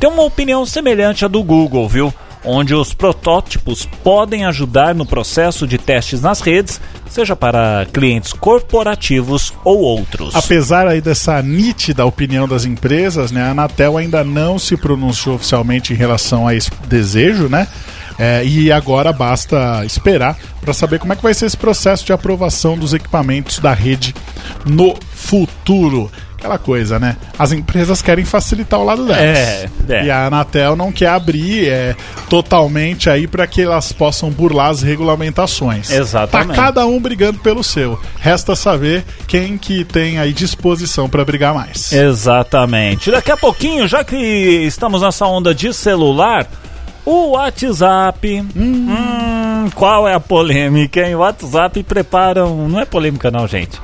tem 0.00 0.10
uma 0.10 0.24
opinião 0.24 0.66
semelhante 0.66 1.24
à 1.24 1.28
do 1.28 1.40
Google, 1.44 1.88
viu? 1.88 2.12
Onde 2.46 2.74
os 2.74 2.94
protótipos 2.94 3.86
podem 4.04 4.46
ajudar 4.46 4.94
no 4.94 5.04
processo 5.04 5.66
de 5.66 5.76
testes 5.76 6.20
nas 6.20 6.40
redes, 6.40 6.80
seja 7.10 7.34
para 7.34 7.86
clientes 7.92 8.32
corporativos 8.32 9.52
ou 9.64 9.80
outros. 9.80 10.34
Apesar 10.34 10.86
aí 10.86 11.00
dessa 11.00 11.42
nítida 11.42 12.06
opinião 12.06 12.46
das 12.46 12.64
empresas, 12.64 13.32
né, 13.32 13.42
a 13.42 13.50
Anatel 13.50 13.98
ainda 13.98 14.22
não 14.22 14.58
se 14.58 14.76
pronunciou 14.76 15.34
oficialmente 15.34 15.92
em 15.92 15.96
relação 15.96 16.46
a 16.46 16.54
esse 16.54 16.70
desejo, 16.88 17.48
né? 17.48 17.66
É, 18.18 18.42
e 18.46 18.72
agora 18.72 19.12
basta 19.12 19.84
esperar 19.84 20.38
para 20.62 20.72
saber 20.72 20.98
como 20.98 21.12
é 21.12 21.16
que 21.16 21.22
vai 21.22 21.34
ser 21.34 21.46
esse 21.46 21.56
processo 21.56 22.04
de 22.06 22.14
aprovação 22.14 22.78
dos 22.78 22.94
equipamentos 22.94 23.58
da 23.58 23.74
rede 23.74 24.14
no 24.64 24.94
futuro 25.12 26.10
aquela 26.46 26.58
coisa, 26.58 26.98
né? 26.98 27.16
As 27.38 27.52
empresas 27.52 28.00
querem 28.00 28.24
facilitar 28.24 28.80
o 28.80 28.84
lado 28.84 29.04
delas. 29.04 29.20
É, 29.20 29.68
é. 29.88 30.04
E 30.04 30.10
a 30.10 30.26
Anatel 30.26 30.76
não 30.76 30.92
quer 30.92 31.08
abrir 31.08 31.68
é, 31.68 31.96
totalmente 32.28 33.10
aí 33.10 33.26
para 33.26 33.46
que 33.46 33.62
elas 33.62 33.92
possam 33.92 34.30
burlar 34.30 34.70
as 34.70 34.82
regulamentações. 34.82 35.90
Exatamente. 35.90 36.56
Tá 36.56 36.62
cada 36.62 36.86
um 36.86 37.00
brigando 37.00 37.38
pelo 37.40 37.62
seu. 37.62 38.00
Resta 38.18 38.54
saber 38.54 39.04
quem 39.26 39.58
que 39.58 39.84
tem 39.84 40.18
aí 40.18 40.32
disposição 40.32 41.08
para 41.08 41.24
brigar 41.24 41.52
mais. 41.52 41.92
Exatamente. 41.92 43.10
Daqui 43.10 43.32
a 43.32 43.36
pouquinho, 43.36 43.88
já 43.88 44.04
que 44.04 44.16
estamos 44.16 45.02
nessa 45.02 45.26
onda 45.26 45.54
de 45.54 45.74
celular, 45.74 46.46
o 47.04 47.32
WhatsApp. 47.32 48.40
Hum. 48.56 48.86
Hum, 48.88 49.70
qual 49.74 50.06
é 50.06 50.14
a 50.14 50.20
polêmica, 50.20 51.00
hein? 51.00 51.16
O 51.16 51.18
WhatsApp 51.18 51.82
prepara 51.82 52.46
um... 52.46 52.68
Não 52.68 52.80
é 52.80 52.84
polêmica, 52.84 53.30
não, 53.30 53.46
gente. 53.48 53.80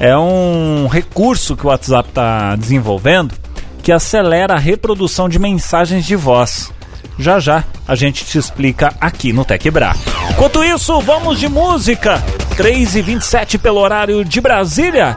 É 0.00 0.16
um 0.16 0.86
recurso 0.86 1.56
que 1.56 1.66
o 1.66 1.70
WhatsApp 1.70 2.08
está 2.08 2.54
desenvolvendo 2.56 3.34
que 3.82 3.92
acelera 3.92 4.54
a 4.54 4.58
reprodução 4.58 5.28
de 5.28 5.38
mensagens 5.38 6.04
de 6.04 6.14
voz. 6.14 6.70
Já 7.18 7.40
já 7.40 7.64
a 7.86 7.94
gente 7.94 8.24
te 8.24 8.38
explica 8.38 8.94
aqui 9.00 9.32
no 9.32 9.44
Tecbra. 9.44 9.96
Enquanto 10.30 10.62
isso, 10.62 11.00
vamos 11.00 11.40
de 11.40 11.48
música. 11.48 12.22
3 12.56 12.96
e 12.96 13.02
27 13.02 13.58
pelo 13.58 13.80
horário 13.80 14.24
de 14.24 14.40
Brasília. 14.40 15.16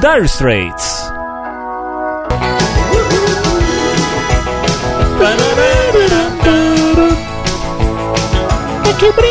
Dire 0.00 0.26
Straits. 0.26 1.10
Tecbra, 8.84 9.28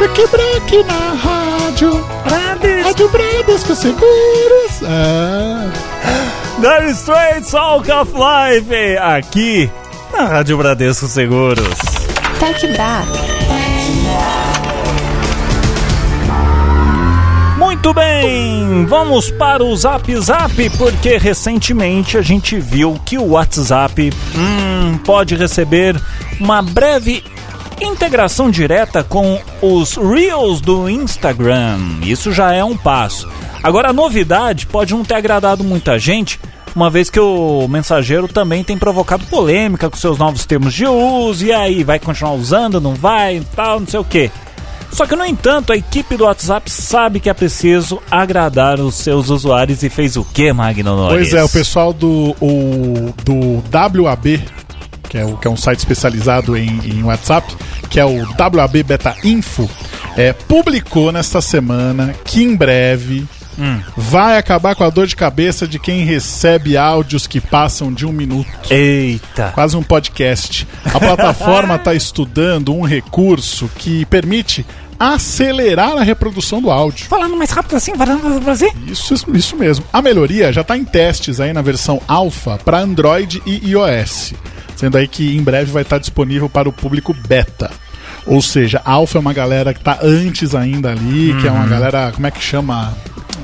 Tecbra 0.00 0.56
aqui 0.56 0.82
na 0.82 1.12
rádio. 1.14 2.15
Rádio 2.96 3.10
Bradesco 3.10 3.74
Seguros. 3.74 4.82
Ah. 4.82 5.70
Dire 6.58 6.92
Straits, 6.92 7.50
Talk 7.50 7.90
of 7.92 8.10
Life, 8.14 8.96
aqui 8.96 9.70
na 10.10 10.24
Rádio 10.24 10.56
Bradesco 10.56 11.06
Seguros. 11.06 11.78
Tech 12.40 12.66
Bra. 12.68 13.04
Muito 17.58 17.92
bem, 17.92 18.86
vamos 18.86 19.30
para 19.30 19.62
o 19.62 19.76
Zap 19.76 20.16
Zap, 20.16 20.70
porque 20.78 21.18
recentemente 21.18 22.16
a 22.16 22.22
gente 22.22 22.58
viu 22.58 22.98
que 23.04 23.18
o 23.18 23.32
WhatsApp 23.32 24.10
hum, 24.34 24.96
pode 25.04 25.36
receber 25.36 26.00
uma 26.40 26.62
breve 26.62 27.22
integração 27.80 28.50
direta 28.50 29.02
com 29.04 29.40
os 29.60 29.96
Reels 29.96 30.60
do 30.60 30.88
Instagram. 30.88 31.78
Isso 32.02 32.32
já 32.32 32.52
é 32.52 32.64
um 32.64 32.76
passo. 32.76 33.28
Agora 33.62 33.90
a 33.90 33.92
novidade 33.92 34.66
pode 34.66 34.94
não 34.94 35.04
ter 35.04 35.14
agradado 35.14 35.64
muita 35.64 35.98
gente, 35.98 36.38
uma 36.74 36.90
vez 36.90 37.08
que 37.08 37.18
o 37.18 37.66
mensageiro 37.68 38.28
também 38.28 38.62
tem 38.62 38.76
provocado 38.76 39.24
polêmica 39.26 39.88
com 39.88 39.96
seus 39.96 40.18
novos 40.18 40.44
termos 40.44 40.74
de 40.74 40.86
uso, 40.86 41.44
e 41.46 41.52
aí, 41.52 41.82
vai 41.82 41.98
continuar 41.98 42.34
usando, 42.34 42.80
não 42.80 42.94
vai, 42.94 43.42
tal, 43.56 43.80
não 43.80 43.86
sei 43.86 43.98
o 43.98 44.04
que. 44.04 44.30
Só 44.92 45.06
que, 45.06 45.16
no 45.16 45.24
entanto, 45.24 45.72
a 45.72 45.76
equipe 45.76 46.16
do 46.16 46.24
WhatsApp 46.24 46.70
sabe 46.70 47.18
que 47.18 47.28
é 47.28 47.34
preciso 47.34 48.00
agradar 48.10 48.78
os 48.78 48.94
seus 48.94 49.30
usuários 49.30 49.82
e 49.82 49.90
fez 49.90 50.16
o 50.16 50.24
que, 50.24 50.52
Magno 50.52 50.96
Norris? 50.96 51.30
Pois 51.30 51.34
é, 51.34 51.42
o 51.44 51.48
pessoal 51.48 51.92
do, 51.92 52.36
o, 52.40 53.12
do 53.24 53.62
WAB, 54.02 54.44
que 55.16 55.20
é, 55.20 55.24
o, 55.24 55.36
que 55.38 55.48
é 55.48 55.50
um 55.50 55.56
site 55.56 55.78
especializado 55.78 56.56
em, 56.56 56.68
em 56.84 57.02
WhatsApp, 57.02 57.56
que 57.88 57.98
é 57.98 58.04
o 58.04 58.26
WAB 58.38 58.82
Beta 58.82 59.16
Info, 59.24 59.68
é, 60.16 60.32
publicou 60.32 61.10
nesta 61.10 61.40
semana 61.40 62.14
que 62.24 62.42
em 62.42 62.54
breve 62.54 63.26
Hum. 63.58 63.80
Vai 63.96 64.36
acabar 64.36 64.74
com 64.74 64.84
a 64.84 64.90
dor 64.90 65.06
de 65.06 65.16
cabeça 65.16 65.66
de 65.66 65.78
quem 65.78 66.04
recebe 66.04 66.76
áudios 66.76 67.26
que 67.26 67.40
passam 67.40 67.90
de 67.90 68.04
um 68.04 68.12
minuto. 68.12 68.46
Eita! 68.68 69.50
Quase 69.54 69.74
um 69.78 69.82
podcast. 69.82 70.68
A 70.84 71.00
plataforma 71.00 71.76
está 71.76 71.94
estudando 71.96 72.74
um 72.74 72.82
recurso 72.82 73.70
que 73.78 74.04
permite 74.04 74.66
acelerar 74.98 75.96
a 75.96 76.02
reprodução 76.02 76.60
do 76.60 76.70
áudio. 76.70 77.06
Falando 77.06 77.34
mais 77.36 77.50
rápido 77.50 77.76
assim, 77.76 77.94
falando 77.94 78.40
Brasil? 78.40 78.70
Isso, 78.86 79.14
isso 79.34 79.56
mesmo. 79.56 79.86
A 79.90 80.02
melhoria 80.02 80.52
já 80.52 80.60
está 80.60 80.76
em 80.76 80.84
testes 80.84 81.40
aí 81.40 81.52
na 81.52 81.62
versão 81.62 82.00
alfa 82.06 82.58
para 82.58 82.80
Android 82.80 83.42
e 83.46 83.70
iOS, 83.70 84.34
sendo 84.76 84.96
aí 84.96 85.08
que 85.08 85.36
em 85.36 85.42
breve 85.42 85.72
vai 85.72 85.82
estar 85.82 85.98
disponível 85.98 86.48
para 86.48 86.68
o 86.68 86.72
público 86.72 87.14
beta. 87.26 87.70
Ou 88.24 88.42
seja, 88.42 88.80
alfa 88.84 89.18
é 89.18 89.20
uma 89.20 89.32
galera 89.32 89.72
que 89.72 89.80
está 89.80 89.98
antes 90.02 90.54
ainda 90.54 90.90
ali, 90.90 91.32
uhum. 91.32 91.40
que 91.40 91.48
é 91.48 91.50
uma 91.50 91.62
uhum. 91.62 91.68
galera, 91.68 92.12
como 92.12 92.26
é 92.26 92.30
que 92.30 92.42
chama? 92.42 92.94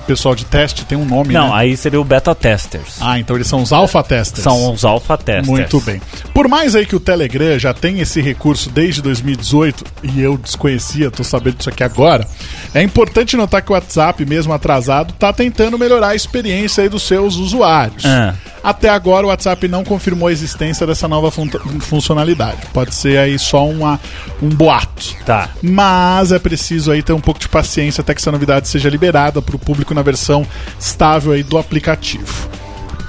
pessoal 0.03 0.35
de 0.35 0.45
teste 0.45 0.85
tem 0.85 0.99
um 0.99 1.05
nome, 1.05 1.33
Não, 1.33 1.49
né? 1.49 1.55
aí 1.55 1.77
seria 1.77 2.01
o 2.01 2.05
beta 2.05 2.35
testers. 2.35 2.97
Ah, 3.01 3.18
então 3.18 3.37
eles 3.37 3.47
são 3.47 3.62
os 3.62 3.73
alpha 3.73 4.03
testers. 4.03 4.42
São 4.42 4.73
os 4.73 4.85
alpha 4.85 5.16
testers. 5.16 5.47
Muito 5.47 5.81
bem. 5.81 6.01
Por 6.35 6.49
mais 6.49 6.75
aí 6.75 6.85
que 6.85 6.97
o 6.97 7.01
Telegram 7.01 7.59
já 7.59 7.73
tem 7.73 8.01
esse 8.01 8.21
recurso 8.21 8.71
desde 8.71 9.01
2018 9.03 9.85
e 10.03 10.21
eu 10.21 10.37
desconhecia, 10.37 11.11
tô 11.11 11.25
sabendo 11.25 11.57
disso 11.57 11.71
aqui 11.71 11.83
agora, 11.83 12.27
é 12.75 12.83
importante 12.83 13.37
notar 13.37 13.62
que 13.62 13.71
o 13.71 13.75
WhatsApp, 13.75 14.25
mesmo 14.27 14.53
atrasado, 14.53 15.14
tá 15.14 15.33
tentando 15.33 15.79
melhorar 15.79 16.09
a 16.09 16.14
experiência 16.14 16.83
aí 16.83 16.88
dos 16.88 17.03
seus 17.05 17.37
usuários. 17.37 18.05
Ah. 18.05 18.35
Até 18.62 18.88
agora 18.88 19.27
o 19.27 19.31
WhatsApp 19.31 19.66
não 19.66 19.83
confirmou 19.85 20.29
a 20.29 20.33
existência 20.33 20.87
dessa 20.87 21.09
nova 21.09 21.31
fun 21.31 21.48
funcionalidade. 21.81 22.66
Pode 22.72 22.94
ser 22.94 23.18
aí 23.18 23.38
só 23.38 23.66
uma, 23.66 24.01
um 24.40 24.48
boato. 24.48 25.14
Tá. 25.25 25.51
Mas 25.62 26.33
é 26.33 26.38
preciso 26.38 26.92
aí 26.92 27.03
ter 27.03 27.12
um 27.12 27.20
pouco 27.20 27.40
de 27.40 27.48
paciência 27.48 28.03
até 28.03 28.14
que 28.14 28.20
essa 28.20 28.33
novidade 28.33 28.68
seja 28.68 28.88
liberada 28.88 29.42
para 29.42 29.57
o 29.57 29.59
público 29.59 29.94
na 29.94 30.03
versão 30.03 30.46
estável 30.79 31.33
aí 31.33 31.42
do 31.42 31.59
aplicativo. 31.59 32.48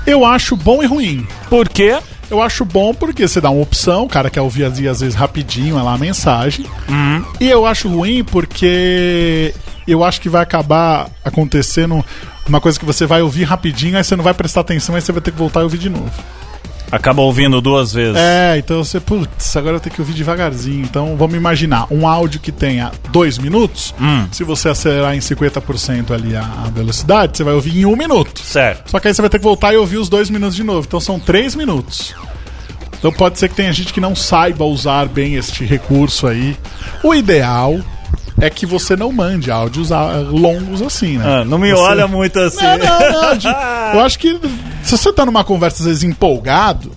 Eu 0.06 0.26
acho 0.26 0.56
bom 0.56 0.84
e 0.84 0.86
ruim. 0.86 1.28
Por 1.50 1.70
quê? 1.70 1.98
Eu 2.30 2.42
acho 2.42 2.66
bom 2.66 2.94
porque 2.94 3.28
você 3.28 3.40
dá 3.40 3.50
uma 3.50 3.62
opção, 3.62 4.06
o 4.06 4.10
cara 4.10 4.30
quer 4.30 4.42
ouvir 4.42 4.66
às 4.66 4.80
vezes 4.80 5.14
rapidinho 5.14 5.78
é 5.78 5.82
lá 5.82 5.94
a 5.94 5.98
mensagem. 5.98 6.66
Uhum. 6.90 7.24
E 7.40 7.48
eu 7.48 7.66
acho 7.66 7.88
ruim 7.88 8.24
porque 8.24 9.54
eu 9.88 10.04
acho 10.04 10.20
que 10.20 10.30
vai 10.30 10.42
acabar 10.42 11.10
acontecendo 11.24 12.04
uma 12.48 12.60
coisa 12.60 12.80
que 12.80 12.86
você 12.86 13.06
vai 13.06 13.22
ouvir 13.22 13.44
rapidinho, 13.44 13.98
aí 13.98 14.04
você 14.04 14.16
não 14.16 14.24
vai 14.24 14.34
prestar 14.34 14.62
atenção, 14.62 14.96
aí 14.96 15.02
você 15.02 15.12
vai 15.12 15.22
ter 15.22 15.32
que 15.32 15.38
voltar 15.38 15.62
e 15.62 15.64
ouvir 15.64 15.78
de 15.78 15.90
novo. 15.90 16.12
Acaba 16.94 17.24
ouvindo 17.24 17.60
duas 17.60 17.92
vezes. 17.92 18.16
É, 18.16 18.56
então 18.60 18.84
você, 18.84 19.00
putz, 19.00 19.58
agora 19.58 19.78
eu 19.78 19.80
tenho 19.80 19.96
que 19.96 20.02
ouvir 20.02 20.14
devagarzinho. 20.14 20.84
Então 20.84 21.18
vamos 21.18 21.36
imaginar 21.36 21.88
um 21.90 22.08
áudio 22.08 22.40
que 22.40 22.52
tenha 22.52 22.92
dois 23.10 23.40
minutos. 23.40 23.96
Hum. 24.00 24.28
Se 24.32 24.44
você 24.44 24.70
acelerar 24.70 25.16
em 25.16 25.20
50% 25.20 26.12
ali 26.12 26.36
a, 26.36 26.42
a 26.42 26.70
velocidade, 26.70 27.36
você 27.36 27.44
vai 27.44 27.56
ouvir 27.56 27.80
em 27.80 27.86
um 27.86 27.96
minuto. 27.96 28.40
Certo. 28.42 28.92
Só 28.92 29.00
que 29.00 29.08
aí 29.08 29.14
você 29.14 29.24
vai 29.24 29.30
ter 29.30 29.40
que 29.40 29.44
voltar 29.44 29.74
e 29.74 29.78
ouvir 29.78 29.98
os 29.98 30.08
dois 30.08 30.30
minutos 30.30 30.56
de 30.56 30.64
novo. 30.64 30.86
Então 30.88 31.00
são 31.00 31.20
três 31.20 31.56
minutos. 31.56 32.14
Então 33.00 33.12
pode 33.12 33.40
ser 33.40 33.50
que 33.50 33.56
tenha 33.56 33.74
gente 33.74 33.92
que 33.92 34.00
não 34.00 34.16
saiba 34.16 34.64
usar 34.64 35.08
bem 35.08 35.34
este 35.34 35.66
recurso 35.66 36.28
aí. 36.28 36.56
O 37.04 37.16
ideal 37.16 37.80
é 38.40 38.50
que 38.50 38.66
você 38.66 38.96
não 38.96 39.12
mande 39.12 39.52
áudios 39.52 39.90
longos 40.30 40.82
assim, 40.82 41.18
né? 41.18 41.42
Ah, 41.42 41.46
não 41.46 41.58
me 41.58 41.72
você... 41.72 41.82
olha 41.82 42.08
muito 42.08 42.40
assim. 42.40 42.64
Não, 42.64 42.78
não, 42.78 43.36
não. 43.36 43.94
Eu 43.94 44.00
acho 44.02 44.18
que 44.20 44.40
se 44.84 44.98
você 44.98 45.14
tá 45.14 45.26
numa 45.26 45.44
conversa 45.44 45.84
às 45.84 45.88
vezes 45.88 46.04
empolgado, 46.04 46.92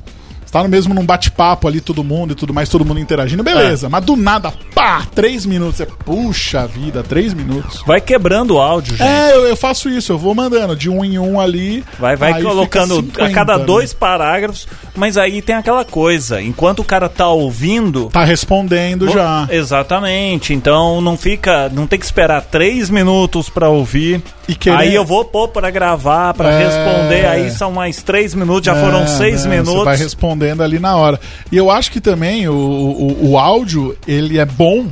tá 0.51 0.63
no 0.63 0.69
mesmo 0.69 0.95
num 0.95 1.05
bate-papo 1.05 1.69
ali, 1.69 1.81
todo 1.81 2.03
mundo 2.05 2.33
e 2.33 2.35
tudo 2.35 2.55
mais, 2.55 2.69
todo 2.69 2.85
mundo 2.85 3.01
interagindo, 3.01 3.43
beleza. 3.43 3.87
É. 3.87 3.91
Mas 3.91 4.05
do 4.05 4.17
nada, 4.17 4.53
pá, 4.75 5.07
três 5.15 5.45
minutos. 5.47 5.81
É, 5.81 5.87
puxa 5.87 6.67
vida, 6.67 7.03
três 7.03 7.35
minutos. 7.35 7.83
Vai 7.87 8.01
quebrando 8.01 8.55
o 8.55 8.59
áudio, 8.59 8.97
gente. 8.97 9.07
É, 9.07 9.35
eu, 9.35 9.47
eu 9.47 9.57
faço 9.57 9.89
isso, 9.89 10.13
eu 10.13 10.19
vou 10.19 10.35
mandando 10.35 10.77
de 10.77 10.89
um 10.89 11.05
em 11.05 11.19
um 11.19 11.41
ali. 11.41 11.85
Vai, 11.99 12.17
vai 12.17 12.43
colocando 12.43 12.97
50, 12.97 13.25
a 13.25 13.31
cada 13.31 13.57
dois 13.59 13.93
né? 13.93 13.97
parágrafos, 13.99 14.67
mas 14.95 15.17
aí 15.17 15.43
tem 15.43 15.57
aquela 15.57 15.85
coisa, 15.85 16.41
enquanto 16.41 16.81
o 16.81 16.85
cara 16.85 17.09
tá 17.09 17.29
ouvindo. 17.29 18.09
Tá 18.11 18.25
respondendo 18.25 19.09
já. 19.11 19.47
Exatamente. 19.51 20.53
Então 20.53 21.01
não 21.01 21.17
fica. 21.17 21.69
Não 21.69 21.87
tem 21.87 21.99
que 21.99 22.05
esperar 22.05 22.43
três 22.43 22.91
minutos 22.91 23.49
para 23.49 23.69
ouvir. 23.69 24.23
Querer... 24.55 24.77
Aí 24.77 24.95
eu 24.95 25.05
vou 25.05 25.25
pôr 25.25 25.49
para 25.49 25.71
gravar, 25.71 26.33
para 26.35 26.53
é... 26.53 26.65
responder. 26.65 27.27
Aí 27.27 27.51
são 27.51 27.73
mais 27.73 28.03
três 28.03 28.35
minutos, 28.35 28.67
já 28.67 28.77
é, 28.77 28.81
foram 28.81 29.07
seis 29.07 29.45
né? 29.45 29.57
minutos. 29.57 29.81
Você 29.81 29.85
vai 29.85 29.97
respondendo 29.97 30.63
ali 30.63 30.79
na 30.79 30.97
hora. 30.97 31.19
E 31.51 31.57
eu 31.57 31.71
acho 31.71 31.91
que 31.91 32.01
também 32.01 32.49
o, 32.49 32.55
o, 32.55 33.31
o 33.31 33.39
áudio 33.39 33.97
ele 34.07 34.39
é 34.39 34.45
bom 34.45 34.87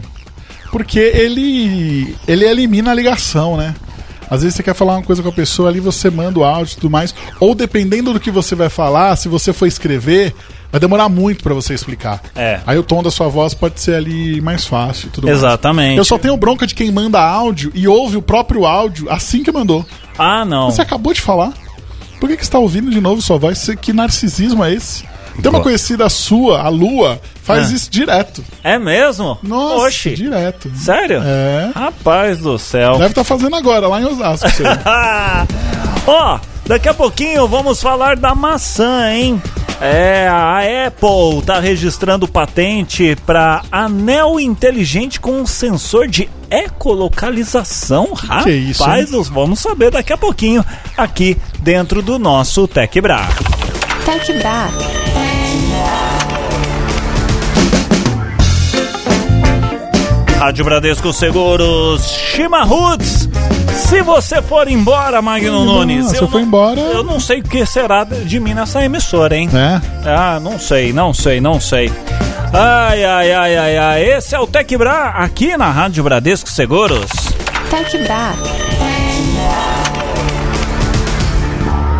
Porque 0.72 0.98
ele, 0.98 2.16
ele 2.26 2.44
elimina 2.44 2.90
a 2.90 2.94
ligação, 2.94 3.56
né? 3.56 3.76
Às 4.34 4.42
vezes 4.42 4.56
você 4.56 4.62
quer 4.62 4.74
falar 4.74 4.94
uma 4.94 5.02
coisa 5.02 5.22
com 5.22 5.28
a 5.28 5.32
pessoa 5.32 5.68
ali, 5.68 5.80
você 5.80 6.10
manda 6.10 6.38
o 6.38 6.44
áudio 6.44 6.72
e 6.72 6.74
tudo 6.76 6.90
mais. 6.90 7.14
Ou 7.40 7.54
dependendo 7.54 8.12
do 8.12 8.20
que 8.20 8.30
você 8.30 8.54
vai 8.54 8.68
falar, 8.68 9.16
se 9.16 9.28
você 9.28 9.52
for 9.52 9.66
escrever, 9.66 10.34
vai 10.70 10.80
demorar 10.80 11.08
muito 11.08 11.42
para 11.42 11.54
você 11.54 11.72
explicar. 11.72 12.20
É. 12.34 12.60
Aí 12.66 12.76
o 12.76 12.82
tom 12.82 13.02
da 13.02 13.10
sua 13.10 13.28
voz 13.28 13.54
pode 13.54 13.80
ser 13.80 13.94
ali 13.94 14.40
mais 14.40 14.66
fácil 14.66 15.08
tudo 15.12 15.26
mais. 15.26 15.38
Exatamente. 15.38 15.98
Eu 15.98 16.04
só 16.04 16.18
tenho 16.18 16.36
bronca 16.36 16.66
de 16.66 16.74
quem 16.74 16.90
manda 16.90 17.20
áudio 17.20 17.70
e 17.74 17.86
ouve 17.86 18.16
o 18.16 18.22
próprio 18.22 18.66
áudio 18.66 19.10
assim 19.10 19.42
que 19.42 19.52
mandou. 19.52 19.86
Ah, 20.18 20.44
não. 20.44 20.70
Você 20.70 20.82
acabou 20.82 21.12
de 21.12 21.20
falar. 21.20 21.52
Por 22.20 22.28
que, 22.28 22.36
que 22.36 22.42
você 22.42 22.48
está 22.48 22.58
ouvindo 22.58 22.90
de 22.90 23.00
novo 23.00 23.20
sua 23.20 23.38
voz? 23.38 23.68
Que 23.80 23.92
narcisismo 23.92 24.64
é 24.64 24.72
esse? 24.72 25.04
Tem 25.42 25.50
uma 25.50 25.60
conhecida 25.60 26.08
sua, 26.08 26.60
a 26.62 26.68
Lua, 26.68 27.20
faz 27.42 27.70
Ah. 27.70 27.74
isso 27.74 27.90
direto. 27.90 28.42
É 28.62 28.78
mesmo? 28.78 29.38
Nossa, 29.42 29.86
Oxi. 29.86 30.14
direto. 30.14 30.70
Sério? 30.76 31.20
É. 31.24 31.70
Rapaz 31.74 32.38
do 32.38 32.58
céu. 32.58 32.92
Deve 32.92 33.08
estar 33.10 33.24
fazendo 33.24 33.54
agora, 33.56 33.88
lá 33.88 34.00
em 34.00 34.04
Osasco. 34.04 34.46
Ah! 34.84 35.46
Ó, 36.06 36.38
daqui 36.66 36.88
a 36.88 36.94
pouquinho 36.94 37.46
vamos 37.48 37.80
falar 37.82 38.16
da 38.16 38.34
maçã, 38.34 39.10
hein? 39.10 39.42
É, 39.80 40.28
a 40.30 40.60
Apple 40.86 41.42
tá 41.44 41.58
registrando 41.58 42.28
patente 42.28 43.16
para 43.26 43.62
anel 43.72 44.38
inteligente 44.38 45.18
com 45.18 45.44
sensor 45.44 46.06
de 46.06 46.28
ecolocalização. 46.48 48.12
Rapaz, 48.14 48.44
Que 48.44 48.50
isso, 48.52 48.88
hein? 48.88 49.06
nós 49.10 49.28
vamos 49.28 49.58
saber 49.58 49.90
daqui 49.90 50.12
a 50.12 50.16
pouquinho 50.16 50.64
aqui 50.96 51.36
dentro 51.58 52.00
do 52.02 52.18
nosso 52.20 52.68
Tech 52.68 52.98
Bra. 53.00 53.26
Tech 54.06 54.32
Bra. 54.34 54.68
Rádio 60.44 60.62
Bradesco 60.62 61.10
Seguros, 61.10 62.02
Shima 62.06 62.64
Roots. 62.64 63.30
Se 63.88 64.02
você 64.02 64.42
for 64.42 64.68
embora, 64.68 65.22
Magno 65.22 65.64
Nunes, 65.64 66.08
se 66.08 66.16
eu 66.16 66.28
for 66.28 66.38
não- 66.38 66.46
embora- 66.46 66.78
eu 66.80 67.02
não 67.02 67.18
sei 67.18 67.40
o 67.40 67.42
que 67.42 67.64
será 67.64 68.04
de 68.04 68.38
mim 68.38 68.52
nessa 68.52 68.84
emissora, 68.84 69.34
hein? 69.34 69.48
né? 69.50 69.80
Ah, 70.04 70.38
não 70.38 70.58
sei, 70.58 70.92
não 70.92 71.14
sei, 71.14 71.40
não 71.40 71.58
sei. 71.58 71.90
Ai, 72.52 73.02
ai, 73.02 73.32
ai, 73.32 73.56
ai, 73.56 73.78
ai. 73.78 74.02
Esse 74.04 74.34
é 74.34 74.38
o 74.38 74.46
Tec 74.46 74.70
Bra 74.76 75.14
aqui 75.16 75.56
na 75.56 75.70
Rádio 75.70 76.04
Bradesco 76.04 76.50
Seguros. 76.50 77.10
Tech 77.70 77.96
Bra. 78.04 78.34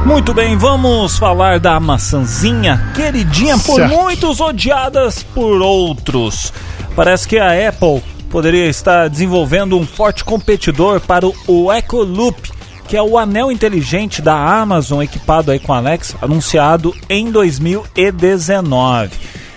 Muito 0.05 0.35
bem, 0.35 0.55
vamos 0.59 1.17
falar 1.17 1.59
da 1.59 1.81
maçãzinha, 1.81 2.93
queridinha 2.95 3.57
por 3.57 3.77
Certo. 3.77 3.91
muitos, 3.95 4.39
odiadas 4.39 5.23
por 5.23 5.63
outros. 5.63 6.53
Parece 6.95 7.27
que 7.27 7.39
a 7.39 7.69
Apple 7.71 8.03
poderia 8.35 8.67
estar 8.69 9.09
desenvolvendo 9.09 9.79
um 9.79 9.87
forte 9.87 10.25
competidor 10.25 11.01
para 11.01 11.25
o, 11.25 11.33
o 11.47 11.73
Ecoloop, 11.73 12.51
que 12.89 12.97
é 12.97 13.01
o 13.01 13.17
anel 13.17 13.49
inteligente 13.53 14.21
da 14.21 14.35
Amazon 14.35 15.01
equipado 15.01 15.53
aí 15.53 15.61
com 15.61 15.73
Alexa, 15.73 16.19
anunciado 16.21 16.93
em 17.09 17.31
2019. 17.31 19.13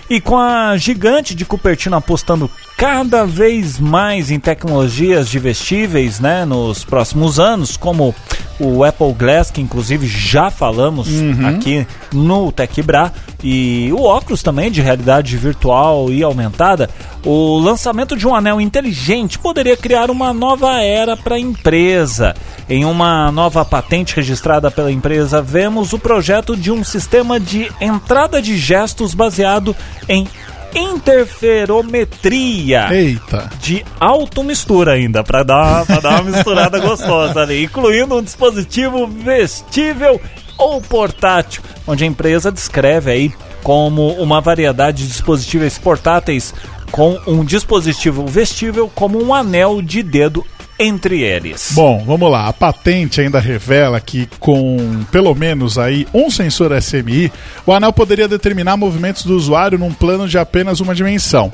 E 0.08 0.20
com 0.20 0.38
a 0.38 0.76
gigante 0.76 1.34
de 1.34 1.44
Cupertino 1.44 1.96
apostando 1.96 2.48
cada 2.76 3.26
vez 3.26 3.80
mais 3.80 4.30
em 4.30 4.38
tecnologias 4.38 5.28
de 5.28 5.40
vestíveis, 5.40 6.20
né, 6.20 6.44
nos 6.44 6.84
próximos 6.84 7.40
anos, 7.40 7.76
como 7.76 8.14
o 8.58 8.84
Apple 8.84 9.12
Glass, 9.12 9.50
que 9.50 9.60
inclusive 9.60 10.06
já 10.06 10.50
falamos 10.50 11.08
aqui 11.46 11.86
no 12.12 12.50
Tech 12.50 12.82
Bra, 12.82 13.12
e 13.42 13.90
o 13.92 14.02
óculos 14.02 14.42
também 14.42 14.70
de 14.70 14.80
realidade 14.80 15.36
virtual 15.36 16.10
e 16.10 16.22
aumentada, 16.22 16.90
o 17.24 17.58
lançamento 17.58 18.16
de 18.16 18.26
um 18.26 18.34
anel 18.34 18.60
inteligente 18.60 19.38
poderia 19.38 19.76
criar 19.76 20.10
uma 20.10 20.32
nova 20.32 20.82
era 20.82 21.16
para 21.16 21.36
a 21.36 21.40
empresa. 21.40 22.34
Em 22.68 22.84
uma 22.84 23.30
nova 23.30 23.64
patente 23.64 24.16
registrada 24.16 24.70
pela 24.70 24.90
empresa, 24.90 25.40
vemos 25.40 25.92
o 25.92 25.98
projeto 25.98 26.56
de 26.56 26.70
um 26.70 26.82
sistema 26.82 27.38
de 27.38 27.70
entrada 27.80 28.42
de 28.42 28.56
gestos 28.56 29.14
baseado 29.14 29.74
em 30.08 30.26
interferometria 30.74 32.88
Eita. 32.92 33.50
de 33.60 33.84
automistura 33.98 34.92
ainda, 34.92 35.24
para 35.24 35.42
dar, 35.42 35.86
pra 35.86 36.00
dar 36.00 36.20
uma 36.20 36.30
misturada 36.30 36.78
gostosa 36.78 37.40
ali, 37.40 37.64
incluindo 37.64 38.16
um 38.16 38.22
dispositivo 38.22 39.06
vestível 39.06 40.20
ou 40.56 40.80
portátil, 40.80 41.62
onde 41.86 42.04
a 42.04 42.06
empresa 42.06 42.50
descreve 42.50 43.10
aí 43.10 43.30
como 43.62 44.12
uma 44.14 44.40
variedade 44.40 45.02
de 45.02 45.08
dispositivos 45.08 45.76
portáteis 45.78 46.54
com 46.90 47.18
um 47.26 47.44
dispositivo 47.44 48.26
vestível 48.26 48.90
como 48.94 49.22
um 49.22 49.34
anel 49.34 49.82
de 49.82 50.02
dedo 50.02 50.42
entre 50.78 51.22
eles. 51.22 51.72
Bom, 51.72 52.04
vamos 52.06 52.30
lá. 52.30 52.48
A 52.48 52.52
patente 52.52 53.20
ainda 53.20 53.40
revela 53.40 54.00
que 54.00 54.28
com 54.38 55.04
pelo 55.10 55.34
menos 55.34 55.78
aí 55.78 56.06
um 56.14 56.30
sensor 56.30 56.72
SMI, 56.80 57.32
o 57.66 57.72
anel 57.72 57.92
poderia 57.92 58.28
determinar 58.28 58.76
movimentos 58.76 59.24
do 59.24 59.36
usuário 59.36 59.78
num 59.78 59.92
plano 59.92 60.28
de 60.28 60.38
apenas 60.38 60.80
uma 60.80 60.94
dimensão. 60.94 61.50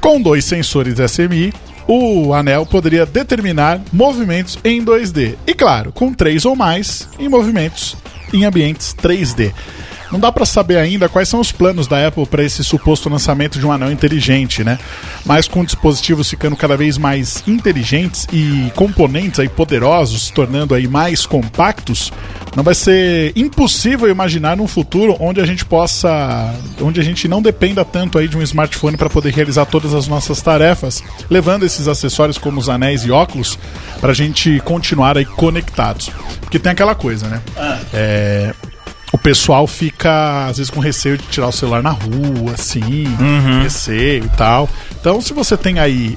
Com 0.00 0.20
dois 0.20 0.44
sensores 0.44 0.98
SMI, 0.98 1.52
o 1.86 2.32
anel 2.32 2.64
poderia 2.64 3.04
determinar 3.04 3.80
movimentos 3.92 4.58
em 4.64 4.82
2D. 4.84 5.34
E 5.46 5.54
claro, 5.54 5.92
com 5.92 6.14
três 6.14 6.44
ou 6.44 6.54
mais 6.54 7.08
em 7.18 7.28
movimentos 7.28 7.96
em 8.32 8.44
ambientes 8.44 8.94
3D. 8.94 9.52
Não 10.10 10.18
dá 10.18 10.32
para 10.32 10.44
saber 10.44 10.76
ainda 10.76 11.08
quais 11.08 11.28
são 11.28 11.40
os 11.40 11.52
planos 11.52 11.86
da 11.86 12.06
Apple 12.06 12.26
para 12.26 12.42
esse 12.42 12.64
suposto 12.64 13.08
lançamento 13.08 13.58
de 13.58 13.66
um 13.66 13.72
anel 13.72 13.92
inteligente, 13.92 14.64
né? 14.64 14.78
Mas 15.24 15.46
com 15.46 15.64
dispositivos 15.64 16.28
ficando 16.28 16.56
cada 16.56 16.76
vez 16.76 16.98
mais 16.98 17.42
inteligentes 17.46 18.26
e 18.32 18.70
componentes 18.74 19.38
aí 19.38 19.48
poderosos, 19.48 20.26
se 20.26 20.32
tornando 20.32 20.74
aí 20.74 20.88
mais 20.88 21.24
compactos, 21.26 22.12
não 22.56 22.64
vai 22.64 22.74
ser 22.74 23.32
impossível 23.36 24.08
imaginar 24.08 24.56
num 24.56 24.66
futuro 24.66 25.16
onde 25.20 25.40
a 25.40 25.46
gente 25.46 25.64
possa, 25.64 26.52
onde 26.80 27.00
a 27.00 27.04
gente 27.04 27.28
não 27.28 27.40
dependa 27.40 27.84
tanto 27.84 28.18
aí 28.18 28.26
de 28.26 28.36
um 28.36 28.42
smartphone 28.42 28.96
para 28.96 29.08
poder 29.08 29.32
realizar 29.32 29.66
todas 29.66 29.94
as 29.94 30.08
nossas 30.08 30.42
tarefas, 30.42 31.02
levando 31.30 31.64
esses 31.64 31.86
acessórios 31.86 32.38
como 32.38 32.58
os 32.58 32.68
anéis 32.68 33.04
e 33.04 33.10
óculos 33.10 33.58
para 34.00 34.10
a 34.10 34.14
gente 34.14 34.60
continuar 34.64 35.16
aí 35.16 35.24
conectados. 35.24 36.10
Porque 36.40 36.58
tem 36.58 36.72
aquela 36.72 36.94
coisa, 36.94 37.28
né? 37.28 37.40
É, 37.94 38.54
o 39.12 39.18
pessoal 39.18 39.66
fica, 39.66 40.46
às 40.46 40.58
vezes, 40.58 40.70
com 40.70 40.78
receio 40.80 41.18
de 41.18 41.26
tirar 41.26 41.48
o 41.48 41.52
celular 41.52 41.82
na 41.82 41.90
rua, 41.90 42.52
assim, 42.54 43.04
receio 43.62 44.24
e 44.24 44.28
tal. 44.36 44.68
Então, 45.00 45.20
se 45.20 45.32
você 45.32 45.56
tem 45.56 45.78
aí 45.78 46.16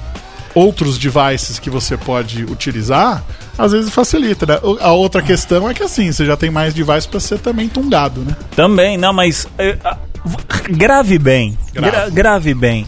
outros 0.54 0.96
devices 0.98 1.58
que 1.58 1.68
você 1.68 1.96
pode 1.96 2.44
utilizar, 2.44 3.24
às 3.58 3.72
vezes 3.72 3.90
facilita, 3.90 4.46
né? 4.46 4.58
A 4.80 4.92
outra 4.92 5.20
questão 5.20 5.68
é 5.68 5.74
que, 5.74 5.82
assim, 5.82 6.12
você 6.12 6.24
já 6.24 6.36
tem 6.36 6.50
mais 6.50 6.72
devices 6.72 7.06
para 7.06 7.18
ser 7.18 7.38
também 7.40 7.68
tungado, 7.68 8.20
né? 8.20 8.36
Também, 8.54 8.96
não, 8.96 9.12
mas 9.12 9.48
eh, 9.58 9.76
grave 10.70 11.18
bem. 11.18 11.58
Gravo. 11.72 11.90
Gra- 11.92 12.08
grave 12.10 12.54
bem. 12.54 12.86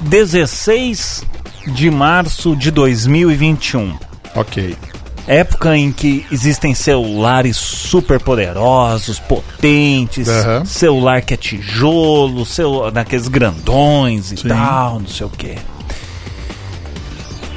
16 0.00 1.24
de 1.68 1.90
março 1.90 2.56
de 2.56 2.70
2021. 2.70 3.94
Ok. 4.34 4.76
Época 5.26 5.76
em 5.76 5.90
que 5.90 6.24
existem 6.30 6.72
celulares 6.72 7.56
super 7.56 8.20
poderosos, 8.20 9.18
potentes, 9.18 10.28
Aham. 10.28 10.64
celular 10.64 11.20
que 11.22 11.34
é 11.34 11.36
tijolo, 11.36 12.46
celu 12.46 12.90
daqueles 12.92 13.26
grandões 13.26 14.30
e 14.30 14.36
Sim. 14.36 14.48
tal, 14.48 15.00
não 15.00 15.08
sei 15.08 15.26
o 15.26 15.30
que. 15.30 15.56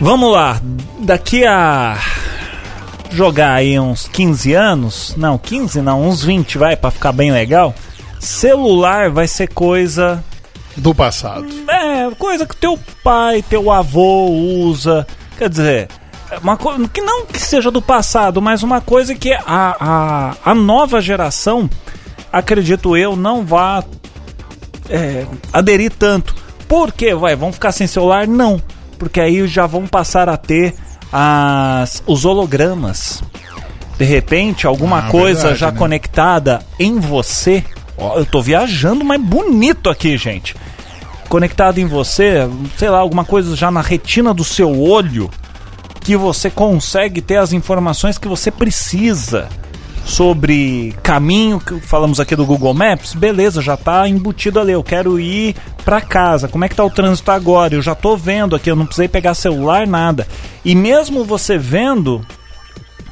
Vamos 0.01 0.31
lá, 0.31 0.59
daqui 0.99 1.45
a 1.45 1.97
jogar 3.11 3.53
aí 3.53 3.77
uns 3.79 4.07
15 4.07 4.53
anos, 4.53 5.13
não, 5.17 5.37
15 5.37 5.81
não, 5.81 6.07
uns 6.07 6.23
20 6.23 6.57
vai 6.57 6.75
pra 6.75 6.89
ficar 6.89 7.11
bem 7.11 7.31
legal. 7.31 7.75
Celular 8.19 9.09
vai 9.09 9.27
ser 9.27 9.47
coisa 9.53 10.23
Do 10.75 10.95
passado. 10.95 11.45
é, 11.69 12.09
coisa 12.17 12.45
que 12.45 12.55
teu 12.55 12.79
pai, 13.03 13.43
teu 13.47 13.71
avô 13.71 14.27
usa. 14.29 15.05
Quer 15.37 15.49
dizer, 15.49 15.87
uma 16.41 16.57
coisa 16.57 16.87
que 16.87 17.01
não 17.01 17.25
que 17.25 17.39
seja 17.41 17.71
do 17.71 17.81
passado, 17.81 18.41
mas 18.41 18.63
uma 18.63 18.81
coisa 18.81 19.15
que 19.15 19.33
a, 19.33 19.41
a, 19.45 20.35
a 20.51 20.55
nova 20.55 21.01
geração, 21.01 21.69
acredito 22.31 22.95
eu, 22.95 23.15
não 23.15 23.45
vá 23.45 23.83
é, 24.89 25.25
aderir 25.51 25.91
tanto. 25.91 26.35
Por 26.67 26.91
quê? 26.91 27.13
Vai, 27.15 27.35
vão 27.35 27.51
ficar 27.51 27.71
sem 27.71 27.87
celular? 27.87 28.27
Não. 28.27 28.61
Porque 28.97 29.19
aí 29.19 29.47
já 29.47 29.65
vão 29.65 29.87
passar 29.87 30.29
a 30.29 30.37
ter 30.37 30.75
as, 31.11 32.03
os 32.05 32.25
hologramas. 32.25 33.23
De 33.97 34.05
repente, 34.05 34.65
alguma 34.67 34.99
Ah, 34.99 35.09
coisa 35.09 35.41
verdade, 35.41 35.59
já 35.59 35.71
né? 35.71 35.77
conectada 35.77 36.61
em 36.79 36.99
você. 36.99 37.63
Ó, 37.97 38.17
eu 38.17 38.25
tô 38.25 38.41
viajando, 38.41 39.03
mas 39.03 39.19
bonito 39.19 39.89
aqui, 39.89 40.15
gente. 40.17 40.55
Conectado 41.27 41.79
em 41.79 41.85
você, 41.85 42.49
sei 42.77 42.89
lá, 42.89 42.99
alguma 42.99 43.25
coisa 43.25 43.55
já 43.55 43.69
na 43.69 43.81
retina 43.81 44.33
do 44.33 44.43
seu 44.43 44.79
olho 44.79 45.29
que 46.01 46.15
você 46.15 46.49
consegue 46.49 47.21
ter 47.21 47.37
as 47.37 47.53
informações 47.53 48.17
que 48.17 48.27
você 48.27 48.51
precisa. 48.51 49.47
sobre 50.05 50.95
caminho, 51.03 51.59
que 51.59 51.79
falamos 51.81 52.19
aqui 52.19 52.35
do 52.35 52.43
Google 52.43 52.73
Maps, 52.73 53.13
beleza, 53.13 53.61
já 53.61 53.77
tá 53.77 54.07
embutido 54.09 54.59
ali. 54.59 54.71
Eu 54.71 54.81
quero 54.81 55.19
ir 55.19 55.55
para 55.85 56.01
casa. 56.01 56.47
Como 56.47 56.65
é 56.65 56.69
que 56.69 56.75
tá 56.75 56.83
o 56.83 56.89
trânsito 56.89 57.29
agora? 57.29 57.75
Eu 57.75 57.81
já 57.81 57.93
tô 57.93 58.17
vendo 58.17 58.55
aqui, 58.55 58.71
eu 58.71 58.75
não 58.75 58.87
precisei 58.87 59.07
pegar 59.07 59.35
celular, 59.35 59.85
nada. 59.85 60.27
E 60.65 60.73
mesmo 60.73 61.23
você 61.23 61.59
vendo, 61.59 62.25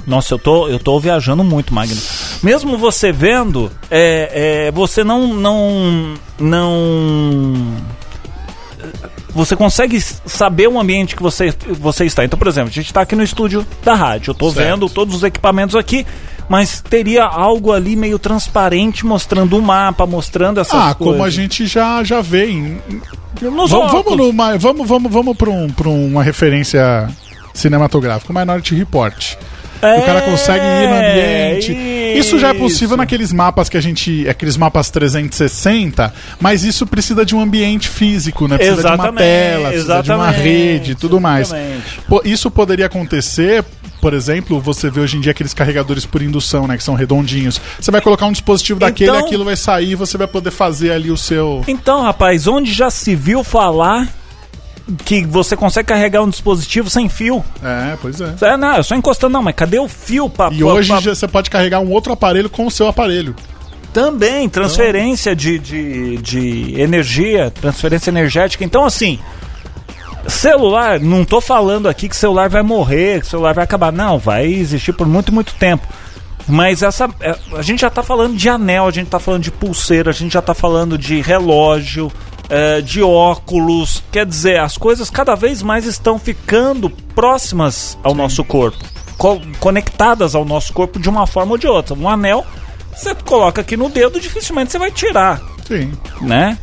nossa, 0.07 0.33
eu 0.33 0.39
tô, 0.39 0.67
eu 0.69 0.79
tô 0.79 0.99
viajando 0.99 1.43
muito, 1.43 1.73
Magno. 1.73 2.01
Mesmo 2.41 2.77
você 2.77 3.11
vendo, 3.11 3.71
é, 3.91 4.67
é, 4.67 4.71
você 4.71 5.03
não, 5.03 5.27
não, 5.27 6.13
não 6.39 7.75
você 9.37 9.55
consegue 9.55 10.01
saber 10.01 10.67
o 10.67 10.79
ambiente 10.79 11.15
que 11.15 11.21
você, 11.21 11.53
você 11.79 12.05
está. 12.05 12.25
Então, 12.25 12.39
por 12.39 12.47
exemplo, 12.47 12.69
a 12.69 12.73
gente 12.73 12.87
está 12.87 13.01
aqui 13.01 13.15
no 13.15 13.21
estúdio 13.21 13.65
da 13.83 13.93
rádio. 13.93 14.31
Eu 14.31 14.33
estou 14.33 14.51
vendo 14.51 14.89
todos 14.89 15.15
os 15.15 15.23
equipamentos 15.23 15.75
aqui, 15.75 16.07
mas 16.49 16.81
teria 16.81 17.23
algo 17.23 17.71
ali 17.71 17.95
meio 17.95 18.17
transparente 18.17 19.05
mostrando 19.05 19.55
o 19.55 19.61
mapa, 19.61 20.07
mostrando 20.07 20.59
essas 20.59 20.73
ah, 20.73 20.95
coisas. 20.95 21.13
como 21.13 21.23
a 21.23 21.29
gente 21.29 21.67
já, 21.67 22.03
já 22.03 22.19
vê 22.19 22.49
em. 22.49 22.81
Nos 23.39 23.69
vamos, 23.69 23.91
vamos, 23.91 24.17
numa, 24.17 24.57
vamos, 24.57 24.87
vamos, 24.87 25.11
vamos 25.11 25.37
para 25.37 25.49
um, 25.51 26.07
uma 26.07 26.23
referência 26.23 27.07
cinematográfica, 27.53 28.33
Minority 28.33 28.73
Report. 28.73 29.37
É, 29.81 29.99
o 29.99 30.05
cara 30.05 30.21
consegue 30.21 30.65
ir 30.65 30.87
no 30.87 30.95
ambiente. 30.95 31.71
Isso. 31.71 32.27
isso. 32.29 32.39
já 32.39 32.49
é 32.49 32.53
possível 32.53 32.97
naqueles 32.97 33.31
mapas 33.31 33.69
que 33.69 33.77
a 33.77 33.81
gente. 33.81 34.27
Aqueles 34.27 34.57
mapas 34.57 34.89
360, 34.89 36.13
mas 36.39 36.63
isso 36.63 36.85
precisa 36.85 37.25
de 37.25 37.35
um 37.35 37.41
ambiente 37.41 37.89
físico, 37.89 38.47
né? 38.47 38.57
Precisa 38.57 38.79
exatamente, 38.79 39.03
de 39.03 39.09
uma 39.09 39.19
tela, 39.19 39.69
precisa 39.69 40.01
de 40.01 40.11
uma 40.11 40.31
rede 40.31 40.95
tudo 40.95 41.19
mais. 41.19 41.51
Pô, 42.07 42.21
isso 42.23 42.49
poderia 42.49 42.85
acontecer. 42.85 43.63
Por 43.99 44.13
exemplo, 44.13 44.59
você 44.59 44.91
vê 44.91 45.01
hoje 45.01 45.17
em 45.17 45.21
dia 45.21 45.31
aqueles 45.31 45.53
carregadores 45.53 46.05
por 46.05 46.21
indução, 46.21 46.67
né? 46.67 46.77
Que 46.77 46.83
são 46.83 46.93
redondinhos. 46.93 47.59
Você 47.79 47.89
vai 47.89 47.99
colocar 47.99 48.27
um 48.27 48.31
dispositivo 48.31 48.79
daquele, 48.79 49.09
então, 49.09 49.25
aquilo 49.25 49.43
vai 49.43 49.55
sair 49.55 49.91
e 49.91 49.95
você 49.95 50.17
vai 50.17 50.27
poder 50.27 50.51
fazer 50.51 50.91
ali 50.91 51.09
o 51.09 51.17
seu. 51.17 51.63
Então, 51.67 52.01
rapaz, 52.03 52.47
onde 52.47 52.71
já 52.71 52.89
se 52.91 53.15
viu 53.15 53.43
falar 53.43 54.07
que 55.05 55.25
você 55.25 55.55
consegue 55.55 55.87
carregar 55.87 56.21
um 56.21 56.29
dispositivo 56.29 56.89
sem 56.89 57.09
fio. 57.09 57.43
É, 57.63 57.97
pois 58.01 58.19
é. 58.21 58.35
é 58.41 58.57
não, 58.57 58.75
é 58.75 58.83
só 58.83 58.95
encostando, 58.95 59.33
não, 59.33 59.41
mas 59.43 59.55
cadê 59.55 59.79
o 59.79 59.87
fio 59.87 60.29
para 60.29 60.53
E 60.53 60.59
pra, 60.59 60.67
hoje 60.67 60.89
pra... 60.89 61.01
você 61.01 61.27
pode 61.27 61.49
carregar 61.49 61.79
um 61.79 61.91
outro 61.91 62.13
aparelho 62.13 62.49
com 62.49 62.65
o 62.65 62.71
seu 62.71 62.87
aparelho. 62.87 63.35
Também, 63.93 64.47
transferência 64.47 65.31
então... 65.31 65.41
de, 65.41 65.59
de, 65.59 66.17
de 66.17 66.81
energia, 66.81 67.51
transferência 67.51 68.09
energética. 68.09 68.63
Então, 68.63 68.85
assim, 68.85 69.19
celular, 70.27 70.99
não 70.99 71.25
tô 71.25 71.41
falando 71.41 71.89
aqui 71.89 72.07
que 72.07 72.15
celular 72.15 72.49
vai 72.49 72.61
morrer, 72.61 73.21
que 73.21 73.27
celular 73.27 73.53
vai 73.53 73.63
acabar. 73.63 73.91
Não, 73.91 74.19
vai 74.19 74.45
existir 74.45 74.93
por 74.93 75.07
muito, 75.07 75.33
muito 75.33 75.53
tempo. 75.55 75.87
Mas 76.47 76.81
essa. 76.81 77.09
É, 77.19 77.35
a 77.57 77.61
gente 77.61 77.81
já 77.81 77.89
tá 77.89 78.01
falando 78.01 78.35
de 78.35 78.47
anel, 78.47 78.87
a 78.87 78.91
gente 78.91 79.09
tá 79.09 79.19
falando 79.19 79.43
de 79.43 79.51
pulseira, 79.51 80.11
a 80.11 80.13
gente 80.13 80.33
já 80.33 80.41
tá 80.41 80.53
falando 80.53 80.97
de 80.97 81.19
relógio, 81.19 82.11
é, 82.49 82.81
de 82.81 83.01
óculos. 83.01 84.03
Quer 84.11 84.25
dizer, 84.25 84.59
as 84.59 84.77
coisas 84.77 85.09
cada 85.09 85.35
vez 85.35 85.61
mais 85.61 85.85
estão 85.85 86.19
ficando 86.19 86.89
próximas 86.89 87.97
ao 88.03 88.11
Sim. 88.11 88.17
nosso 88.17 88.43
corpo, 88.43 88.83
co 89.17 89.39
conectadas 89.59 90.35
ao 90.35 90.45
nosso 90.45 90.73
corpo 90.73 90.99
de 90.99 91.09
uma 91.09 91.27
forma 91.27 91.53
ou 91.53 91.57
de 91.57 91.67
outra. 91.67 91.95
Um 91.95 92.07
anel, 92.07 92.45
você 92.95 93.13
coloca 93.15 93.61
aqui 93.61 93.75
no 93.77 93.89
dedo, 93.89 94.19
dificilmente 94.19 94.71
você 94.71 94.79
vai 94.79 94.91
tirar. 94.91 95.41
Sim. 95.67 95.91
Né? 96.21 96.57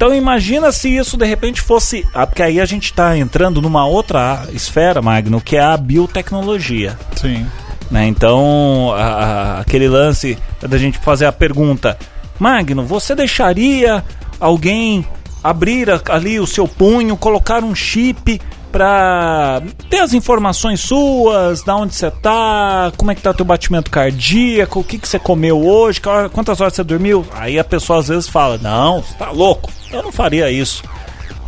Então 0.00 0.14
imagina 0.14 0.72
se 0.72 0.96
isso 0.96 1.16
de 1.16 1.26
repente 1.26 1.60
fosse. 1.60 2.06
Ah, 2.14 2.26
porque 2.26 2.42
aí 2.42 2.58
a 2.58 2.64
gente 2.64 2.84
está 2.84 3.18
entrando 3.18 3.60
numa 3.60 3.86
outra 3.86 4.46
esfera, 4.52 5.02
Magno, 5.02 5.40
que 5.42 5.56
é 5.56 5.60
a 5.60 5.76
biotecnologia. 5.76 6.98
Sim. 7.16 7.46
Né? 7.90 8.06
Então, 8.06 8.94
a, 8.94 9.02
a, 9.02 9.60
aquele 9.60 9.88
lance 9.88 10.38
da 10.60 10.78
gente 10.78 10.98
fazer 11.00 11.26
a 11.26 11.32
pergunta: 11.32 11.98
Magno, 12.38 12.82
você 12.82 13.14
deixaria 13.14 14.02
alguém 14.38 15.04
abrir 15.42 15.88
ali 16.08 16.38
o 16.38 16.46
seu 16.46 16.68
punho, 16.68 17.16
colocar 17.16 17.62
um 17.62 17.74
chip 17.74 18.40
para 18.70 19.62
ter 19.88 19.98
as 19.98 20.14
informações 20.14 20.80
suas, 20.80 21.62
da 21.62 21.74
onde 21.74 21.94
você 21.94 22.10
tá, 22.10 22.92
como 22.96 23.10
é 23.10 23.14
que 23.14 23.22
tá 23.22 23.34
teu 23.34 23.44
batimento 23.44 23.90
cardíaco, 23.90 24.80
o 24.80 24.84
que 24.84 24.98
que 24.98 25.08
você 25.08 25.18
comeu 25.18 25.66
hoje, 25.66 26.00
quantas 26.32 26.60
horas 26.60 26.74
você 26.74 26.84
dormiu. 26.84 27.26
Aí 27.32 27.58
a 27.58 27.64
pessoa 27.64 27.98
às 27.98 28.08
vezes 28.08 28.28
fala: 28.28 28.58
"Não, 28.58 29.02
você 29.02 29.14
tá 29.14 29.30
louco. 29.30 29.70
Eu 29.92 30.02
não 30.02 30.12
faria 30.12 30.50
isso". 30.50 30.84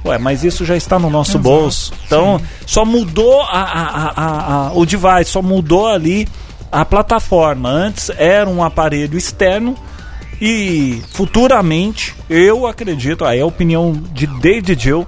Ué, 0.04 0.18
mas 0.18 0.42
isso 0.42 0.64
já 0.64 0.76
está 0.76 0.98
no 0.98 1.08
nosso 1.08 1.32
Exato, 1.32 1.42
bolso. 1.44 1.92
Então, 2.06 2.40
sim. 2.40 2.44
só 2.66 2.84
mudou 2.84 3.40
a, 3.42 3.62
a, 3.62 4.66
a, 4.66 4.72
o 4.72 4.84
device, 4.84 5.26
só 5.30 5.40
mudou 5.40 5.86
ali 5.86 6.26
a 6.72 6.84
plataforma. 6.84 7.68
Antes 7.68 8.10
era 8.16 8.50
um 8.50 8.64
aparelho 8.64 9.16
externo 9.16 9.76
e 10.44 11.00
futuramente, 11.12 12.16
eu 12.28 12.66
acredito, 12.66 13.24
aí 13.24 13.38
é 13.38 13.42
a 13.42 13.46
opinião 13.46 13.92
de 13.92 14.26
David 14.26 14.76
Jill, 14.76 15.06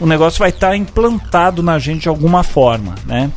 o 0.00 0.06
negócio 0.06 0.38
vai 0.38 0.48
estar 0.48 0.70
tá 0.70 0.76
implantado 0.76 1.62
na 1.62 1.78
gente 1.78 2.00
de 2.00 2.08
alguma 2.08 2.42
forma, 2.42 2.94
né? 3.04 3.30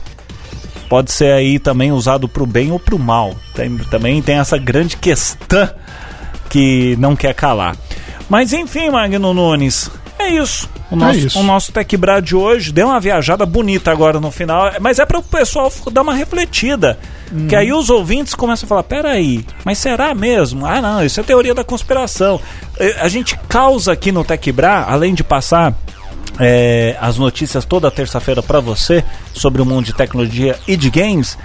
Pode 0.88 1.12
ser 1.12 1.34
aí 1.34 1.60
também 1.60 1.92
usado 1.92 2.30
para 2.30 2.44
o 2.44 2.48
bem 2.48 2.72
ou 2.72 2.80
para 2.80 2.96
o 2.96 3.00
mal. 3.00 3.36
Tem, 3.54 3.78
também 3.78 4.22
tem 4.22 4.38
essa 4.38 4.58
grande 4.58 4.96
questão 4.96 5.70
que 6.50 6.96
não 6.98 7.14
quer 7.14 7.34
calar. 7.34 7.76
Mas 8.30 8.54
enfim, 8.54 8.90
Magno 8.90 9.34
Nunes, 9.34 9.92
é 10.18 10.30
isso. 10.30 10.70
O 10.94 10.96
nosso, 10.96 11.38
é 11.40 11.42
o 11.42 11.44
nosso 11.44 11.74
de 12.22 12.36
hoje 12.36 12.72
deu 12.72 12.88
uma 12.88 13.00
viajada 13.00 13.48
bonita 13.48 13.92
agora 13.92 14.20
no 14.20 14.30
final, 14.30 14.72
mas 14.80 15.00
é 15.00 15.06
para 15.06 15.18
o 15.18 15.24
pessoal 15.24 15.72
dar 15.92 16.04
uma 16.04 16.14
refletida. 16.14 17.00
Hum. 17.32 17.48
Que 17.48 17.56
aí 17.56 17.74
os 17.74 17.90
ouvintes 17.90 18.36
começam 18.36 18.68
a 18.68 18.70
falar: 18.70 18.84
peraí, 18.84 19.44
mas 19.66 19.80
será 19.80 20.14
mesmo? 20.14 20.68
Ah, 20.68 20.80
não, 20.80 21.04
isso 21.04 21.20
é 21.20 21.24
teoria 21.24 21.56
da 21.56 21.64
conspiração. 21.64 22.40
A 23.00 23.08
gente 23.08 23.36
causa 23.50 23.92
aqui 23.92 24.12
no 24.12 24.24
Tech 24.24 24.52
Bra, 24.52 24.86
além 24.88 25.16
de 25.16 25.24
passar 25.24 25.74
é, 26.40 26.96
as 27.02 27.18
notícias 27.18 27.66
toda 27.66 27.90
terça-feira 27.90 28.44
para 28.44 28.60
você 28.60 29.04
sobre 29.34 29.64
o 29.64 29.66
mundo 29.66 29.86
de 29.86 29.94
tecnologia 29.94 30.60
e 30.68 30.78
de 30.78 30.92
games, 30.92 31.40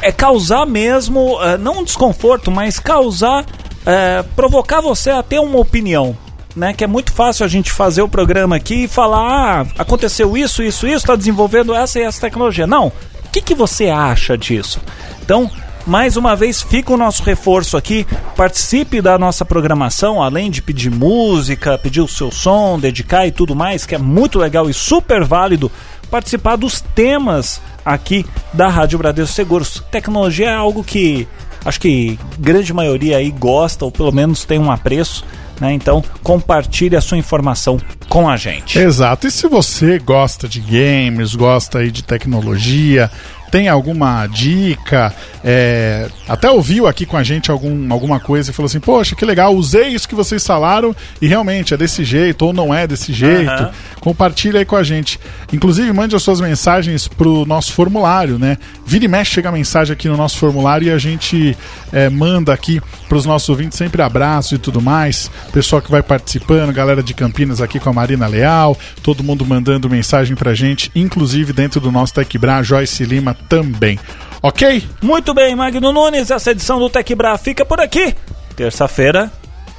é 0.00 0.10
causar 0.10 0.64
mesmo, 0.64 1.38
é, 1.42 1.58
não 1.58 1.80
um 1.80 1.84
desconforto, 1.84 2.50
mas 2.50 2.78
causar, 2.78 3.44
é, 3.84 4.22
provocar 4.34 4.80
você 4.80 5.10
a 5.10 5.22
ter 5.22 5.40
uma 5.40 5.58
opinião 5.58 6.16
né? 6.58 6.72
Que 6.72 6.84
é 6.84 6.86
muito 6.86 7.12
fácil 7.12 7.44
a 7.44 7.48
gente 7.48 7.72
fazer 7.72 8.02
o 8.02 8.08
programa 8.08 8.56
aqui 8.56 8.84
e 8.84 8.88
falar, 8.88 9.62
ah, 9.62 9.66
aconteceu 9.78 10.36
isso, 10.36 10.62
isso, 10.62 10.86
isso, 10.86 10.96
está 10.96 11.16
desenvolvendo 11.16 11.74
essa 11.74 11.98
e 11.98 12.02
essa 12.02 12.20
tecnologia. 12.20 12.66
Não. 12.66 12.88
O 12.88 13.30
que, 13.30 13.40
que 13.40 13.54
você 13.54 13.88
acha 13.88 14.36
disso? 14.36 14.80
Então, 15.22 15.50
mais 15.86 16.16
uma 16.16 16.36
vez, 16.36 16.60
fica 16.60 16.92
o 16.92 16.96
nosso 16.96 17.22
reforço 17.22 17.76
aqui. 17.76 18.06
Participe 18.36 19.00
da 19.00 19.18
nossa 19.18 19.44
programação, 19.44 20.22
além 20.22 20.50
de 20.50 20.60
pedir 20.60 20.90
música, 20.90 21.78
pedir 21.78 22.00
o 22.00 22.08
seu 22.08 22.30
som, 22.30 22.78
dedicar 22.78 23.26
e 23.26 23.30
tudo 23.30 23.54
mais, 23.54 23.86
que 23.86 23.94
é 23.94 23.98
muito 23.98 24.38
legal 24.38 24.68
e 24.68 24.74
super 24.74 25.24
válido 25.24 25.70
participar 26.10 26.56
dos 26.56 26.80
temas 26.80 27.60
aqui 27.84 28.24
da 28.52 28.68
Rádio 28.68 28.98
Bradesco 28.98 29.34
Seguros. 29.34 29.82
Tecnologia 29.90 30.50
é 30.50 30.54
algo 30.54 30.82
que 30.82 31.28
acho 31.64 31.80
que 31.80 32.18
grande 32.38 32.72
maioria 32.72 33.18
aí 33.18 33.30
gosta, 33.30 33.84
ou 33.84 33.90
pelo 33.90 34.12
menos 34.12 34.44
tem 34.44 34.58
um 34.58 34.70
apreço. 34.70 35.24
Né? 35.60 35.72
Então, 35.72 36.02
compartilhe 36.22 36.96
a 36.96 37.00
sua 37.00 37.18
informação 37.18 37.80
com 38.08 38.28
a 38.28 38.36
gente. 38.36 38.78
Exato. 38.78 39.26
E 39.26 39.30
se 39.30 39.46
você 39.48 39.98
gosta 39.98 40.48
de 40.48 40.60
games, 40.60 41.34
gosta 41.34 41.78
aí 41.78 41.90
de 41.90 42.02
tecnologia, 42.02 43.10
tem 43.50 43.68
alguma 43.68 44.26
dica, 44.26 45.14
é, 45.44 46.08
até 46.28 46.50
ouviu 46.50 46.86
aqui 46.86 47.06
com 47.06 47.16
a 47.16 47.22
gente 47.22 47.50
algum, 47.50 47.92
alguma 47.92 48.20
coisa 48.20 48.50
e 48.50 48.54
falou 48.54 48.66
assim: 48.66 48.80
Poxa, 48.80 49.14
que 49.14 49.24
legal, 49.24 49.54
usei 49.54 49.88
isso 49.88 50.08
que 50.08 50.14
vocês 50.14 50.46
falaram 50.46 50.94
e 51.20 51.26
realmente 51.26 51.72
é 51.72 51.76
desse 51.76 52.04
jeito 52.04 52.46
ou 52.46 52.52
não 52.52 52.74
é 52.74 52.86
desse 52.86 53.12
jeito. 53.12 53.50
Uhum. 53.50 53.70
Compartilha 54.00 54.58
aí 54.58 54.64
com 54.64 54.76
a 54.76 54.82
gente. 54.82 55.18
Inclusive, 55.52 55.92
mande 55.92 56.14
as 56.14 56.22
suas 56.22 56.40
mensagens 56.40 57.08
pro 57.08 57.46
nosso 57.46 57.72
formulário, 57.72 58.38
né? 58.38 58.58
Vira 58.86 59.04
e 59.04 59.08
mexe, 59.08 59.32
chega 59.32 59.48
a 59.48 59.52
mensagem 59.52 59.92
aqui 59.92 60.08
no 60.08 60.16
nosso 60.16 60.38
formulário 60.38 60.88
e 60.88 60.90
a 60.90 60.98
gente 60.98 61.56
é, 61.92 62.08
manda 62.08 62.52
aqui 62.52 62.80
pros 63.08 63.24
nossos 63.24 63.48
ouvintes 63.48 63.78
sempre 63.78 64.02
abraço 64.02 64.54
e 64.54 64.58
tudo 64.58 64.80
mais. 64.80 65.30
Pessoal 65.52 65.80
que 65.80 65.90
vai 65.90 66.02
participando, 66.02 66.72
galera 66.72 67.02
de 67.02 67.14
Campinas 67.14 67.60
aqui 67.60 67.78
com 67.78 67.88
a 67.88 67.92
Marina 67.92 68.26
Leal, 68.26 68.76
todo 69.02 69.24
mundo 69.24 69.46
mandando 69.46 69.88
mensagem 69.88 70.36
pra 70.36 70.54
gente, 70.54 70.90
inclusive 70.94 71.52
dentro 71.52 71.80
do 71.80 71.90
nosso 71.90 72.12
TecBra, 72.12 72.62
Joyce 72.62 73.04
Lima 73.04 73.36
também. 73.48 73.98
Ok? 74.42 74.88
Muito 75.02 75.34
bem, 75.34 75.54
Magno 75.56 75.92
Nunes, 75.92 76.30
essa 76.30 76.52
edição 76.52 76.78
do 76.78 76.88
TecBra 76.88 77.36
fica 77.38 77.64
por 77.64 77.80
aqui. 77.80 78.14
Terça-feira 78.56 79.30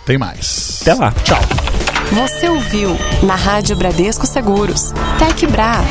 tem 0.05 0.17
mais. 0.17 0.79
Até 0.81 0.93
lá. 0.93 1.13
Tchau. 1.23 1.39
Você 2.11 2.49
ouviu 2.49 2.97
na 3.23 3.35
Rádio 3.35 3.75
Bradesco 3.75 4.25
Seguros, 4.25 4.91
TecBra. 5.19 5.83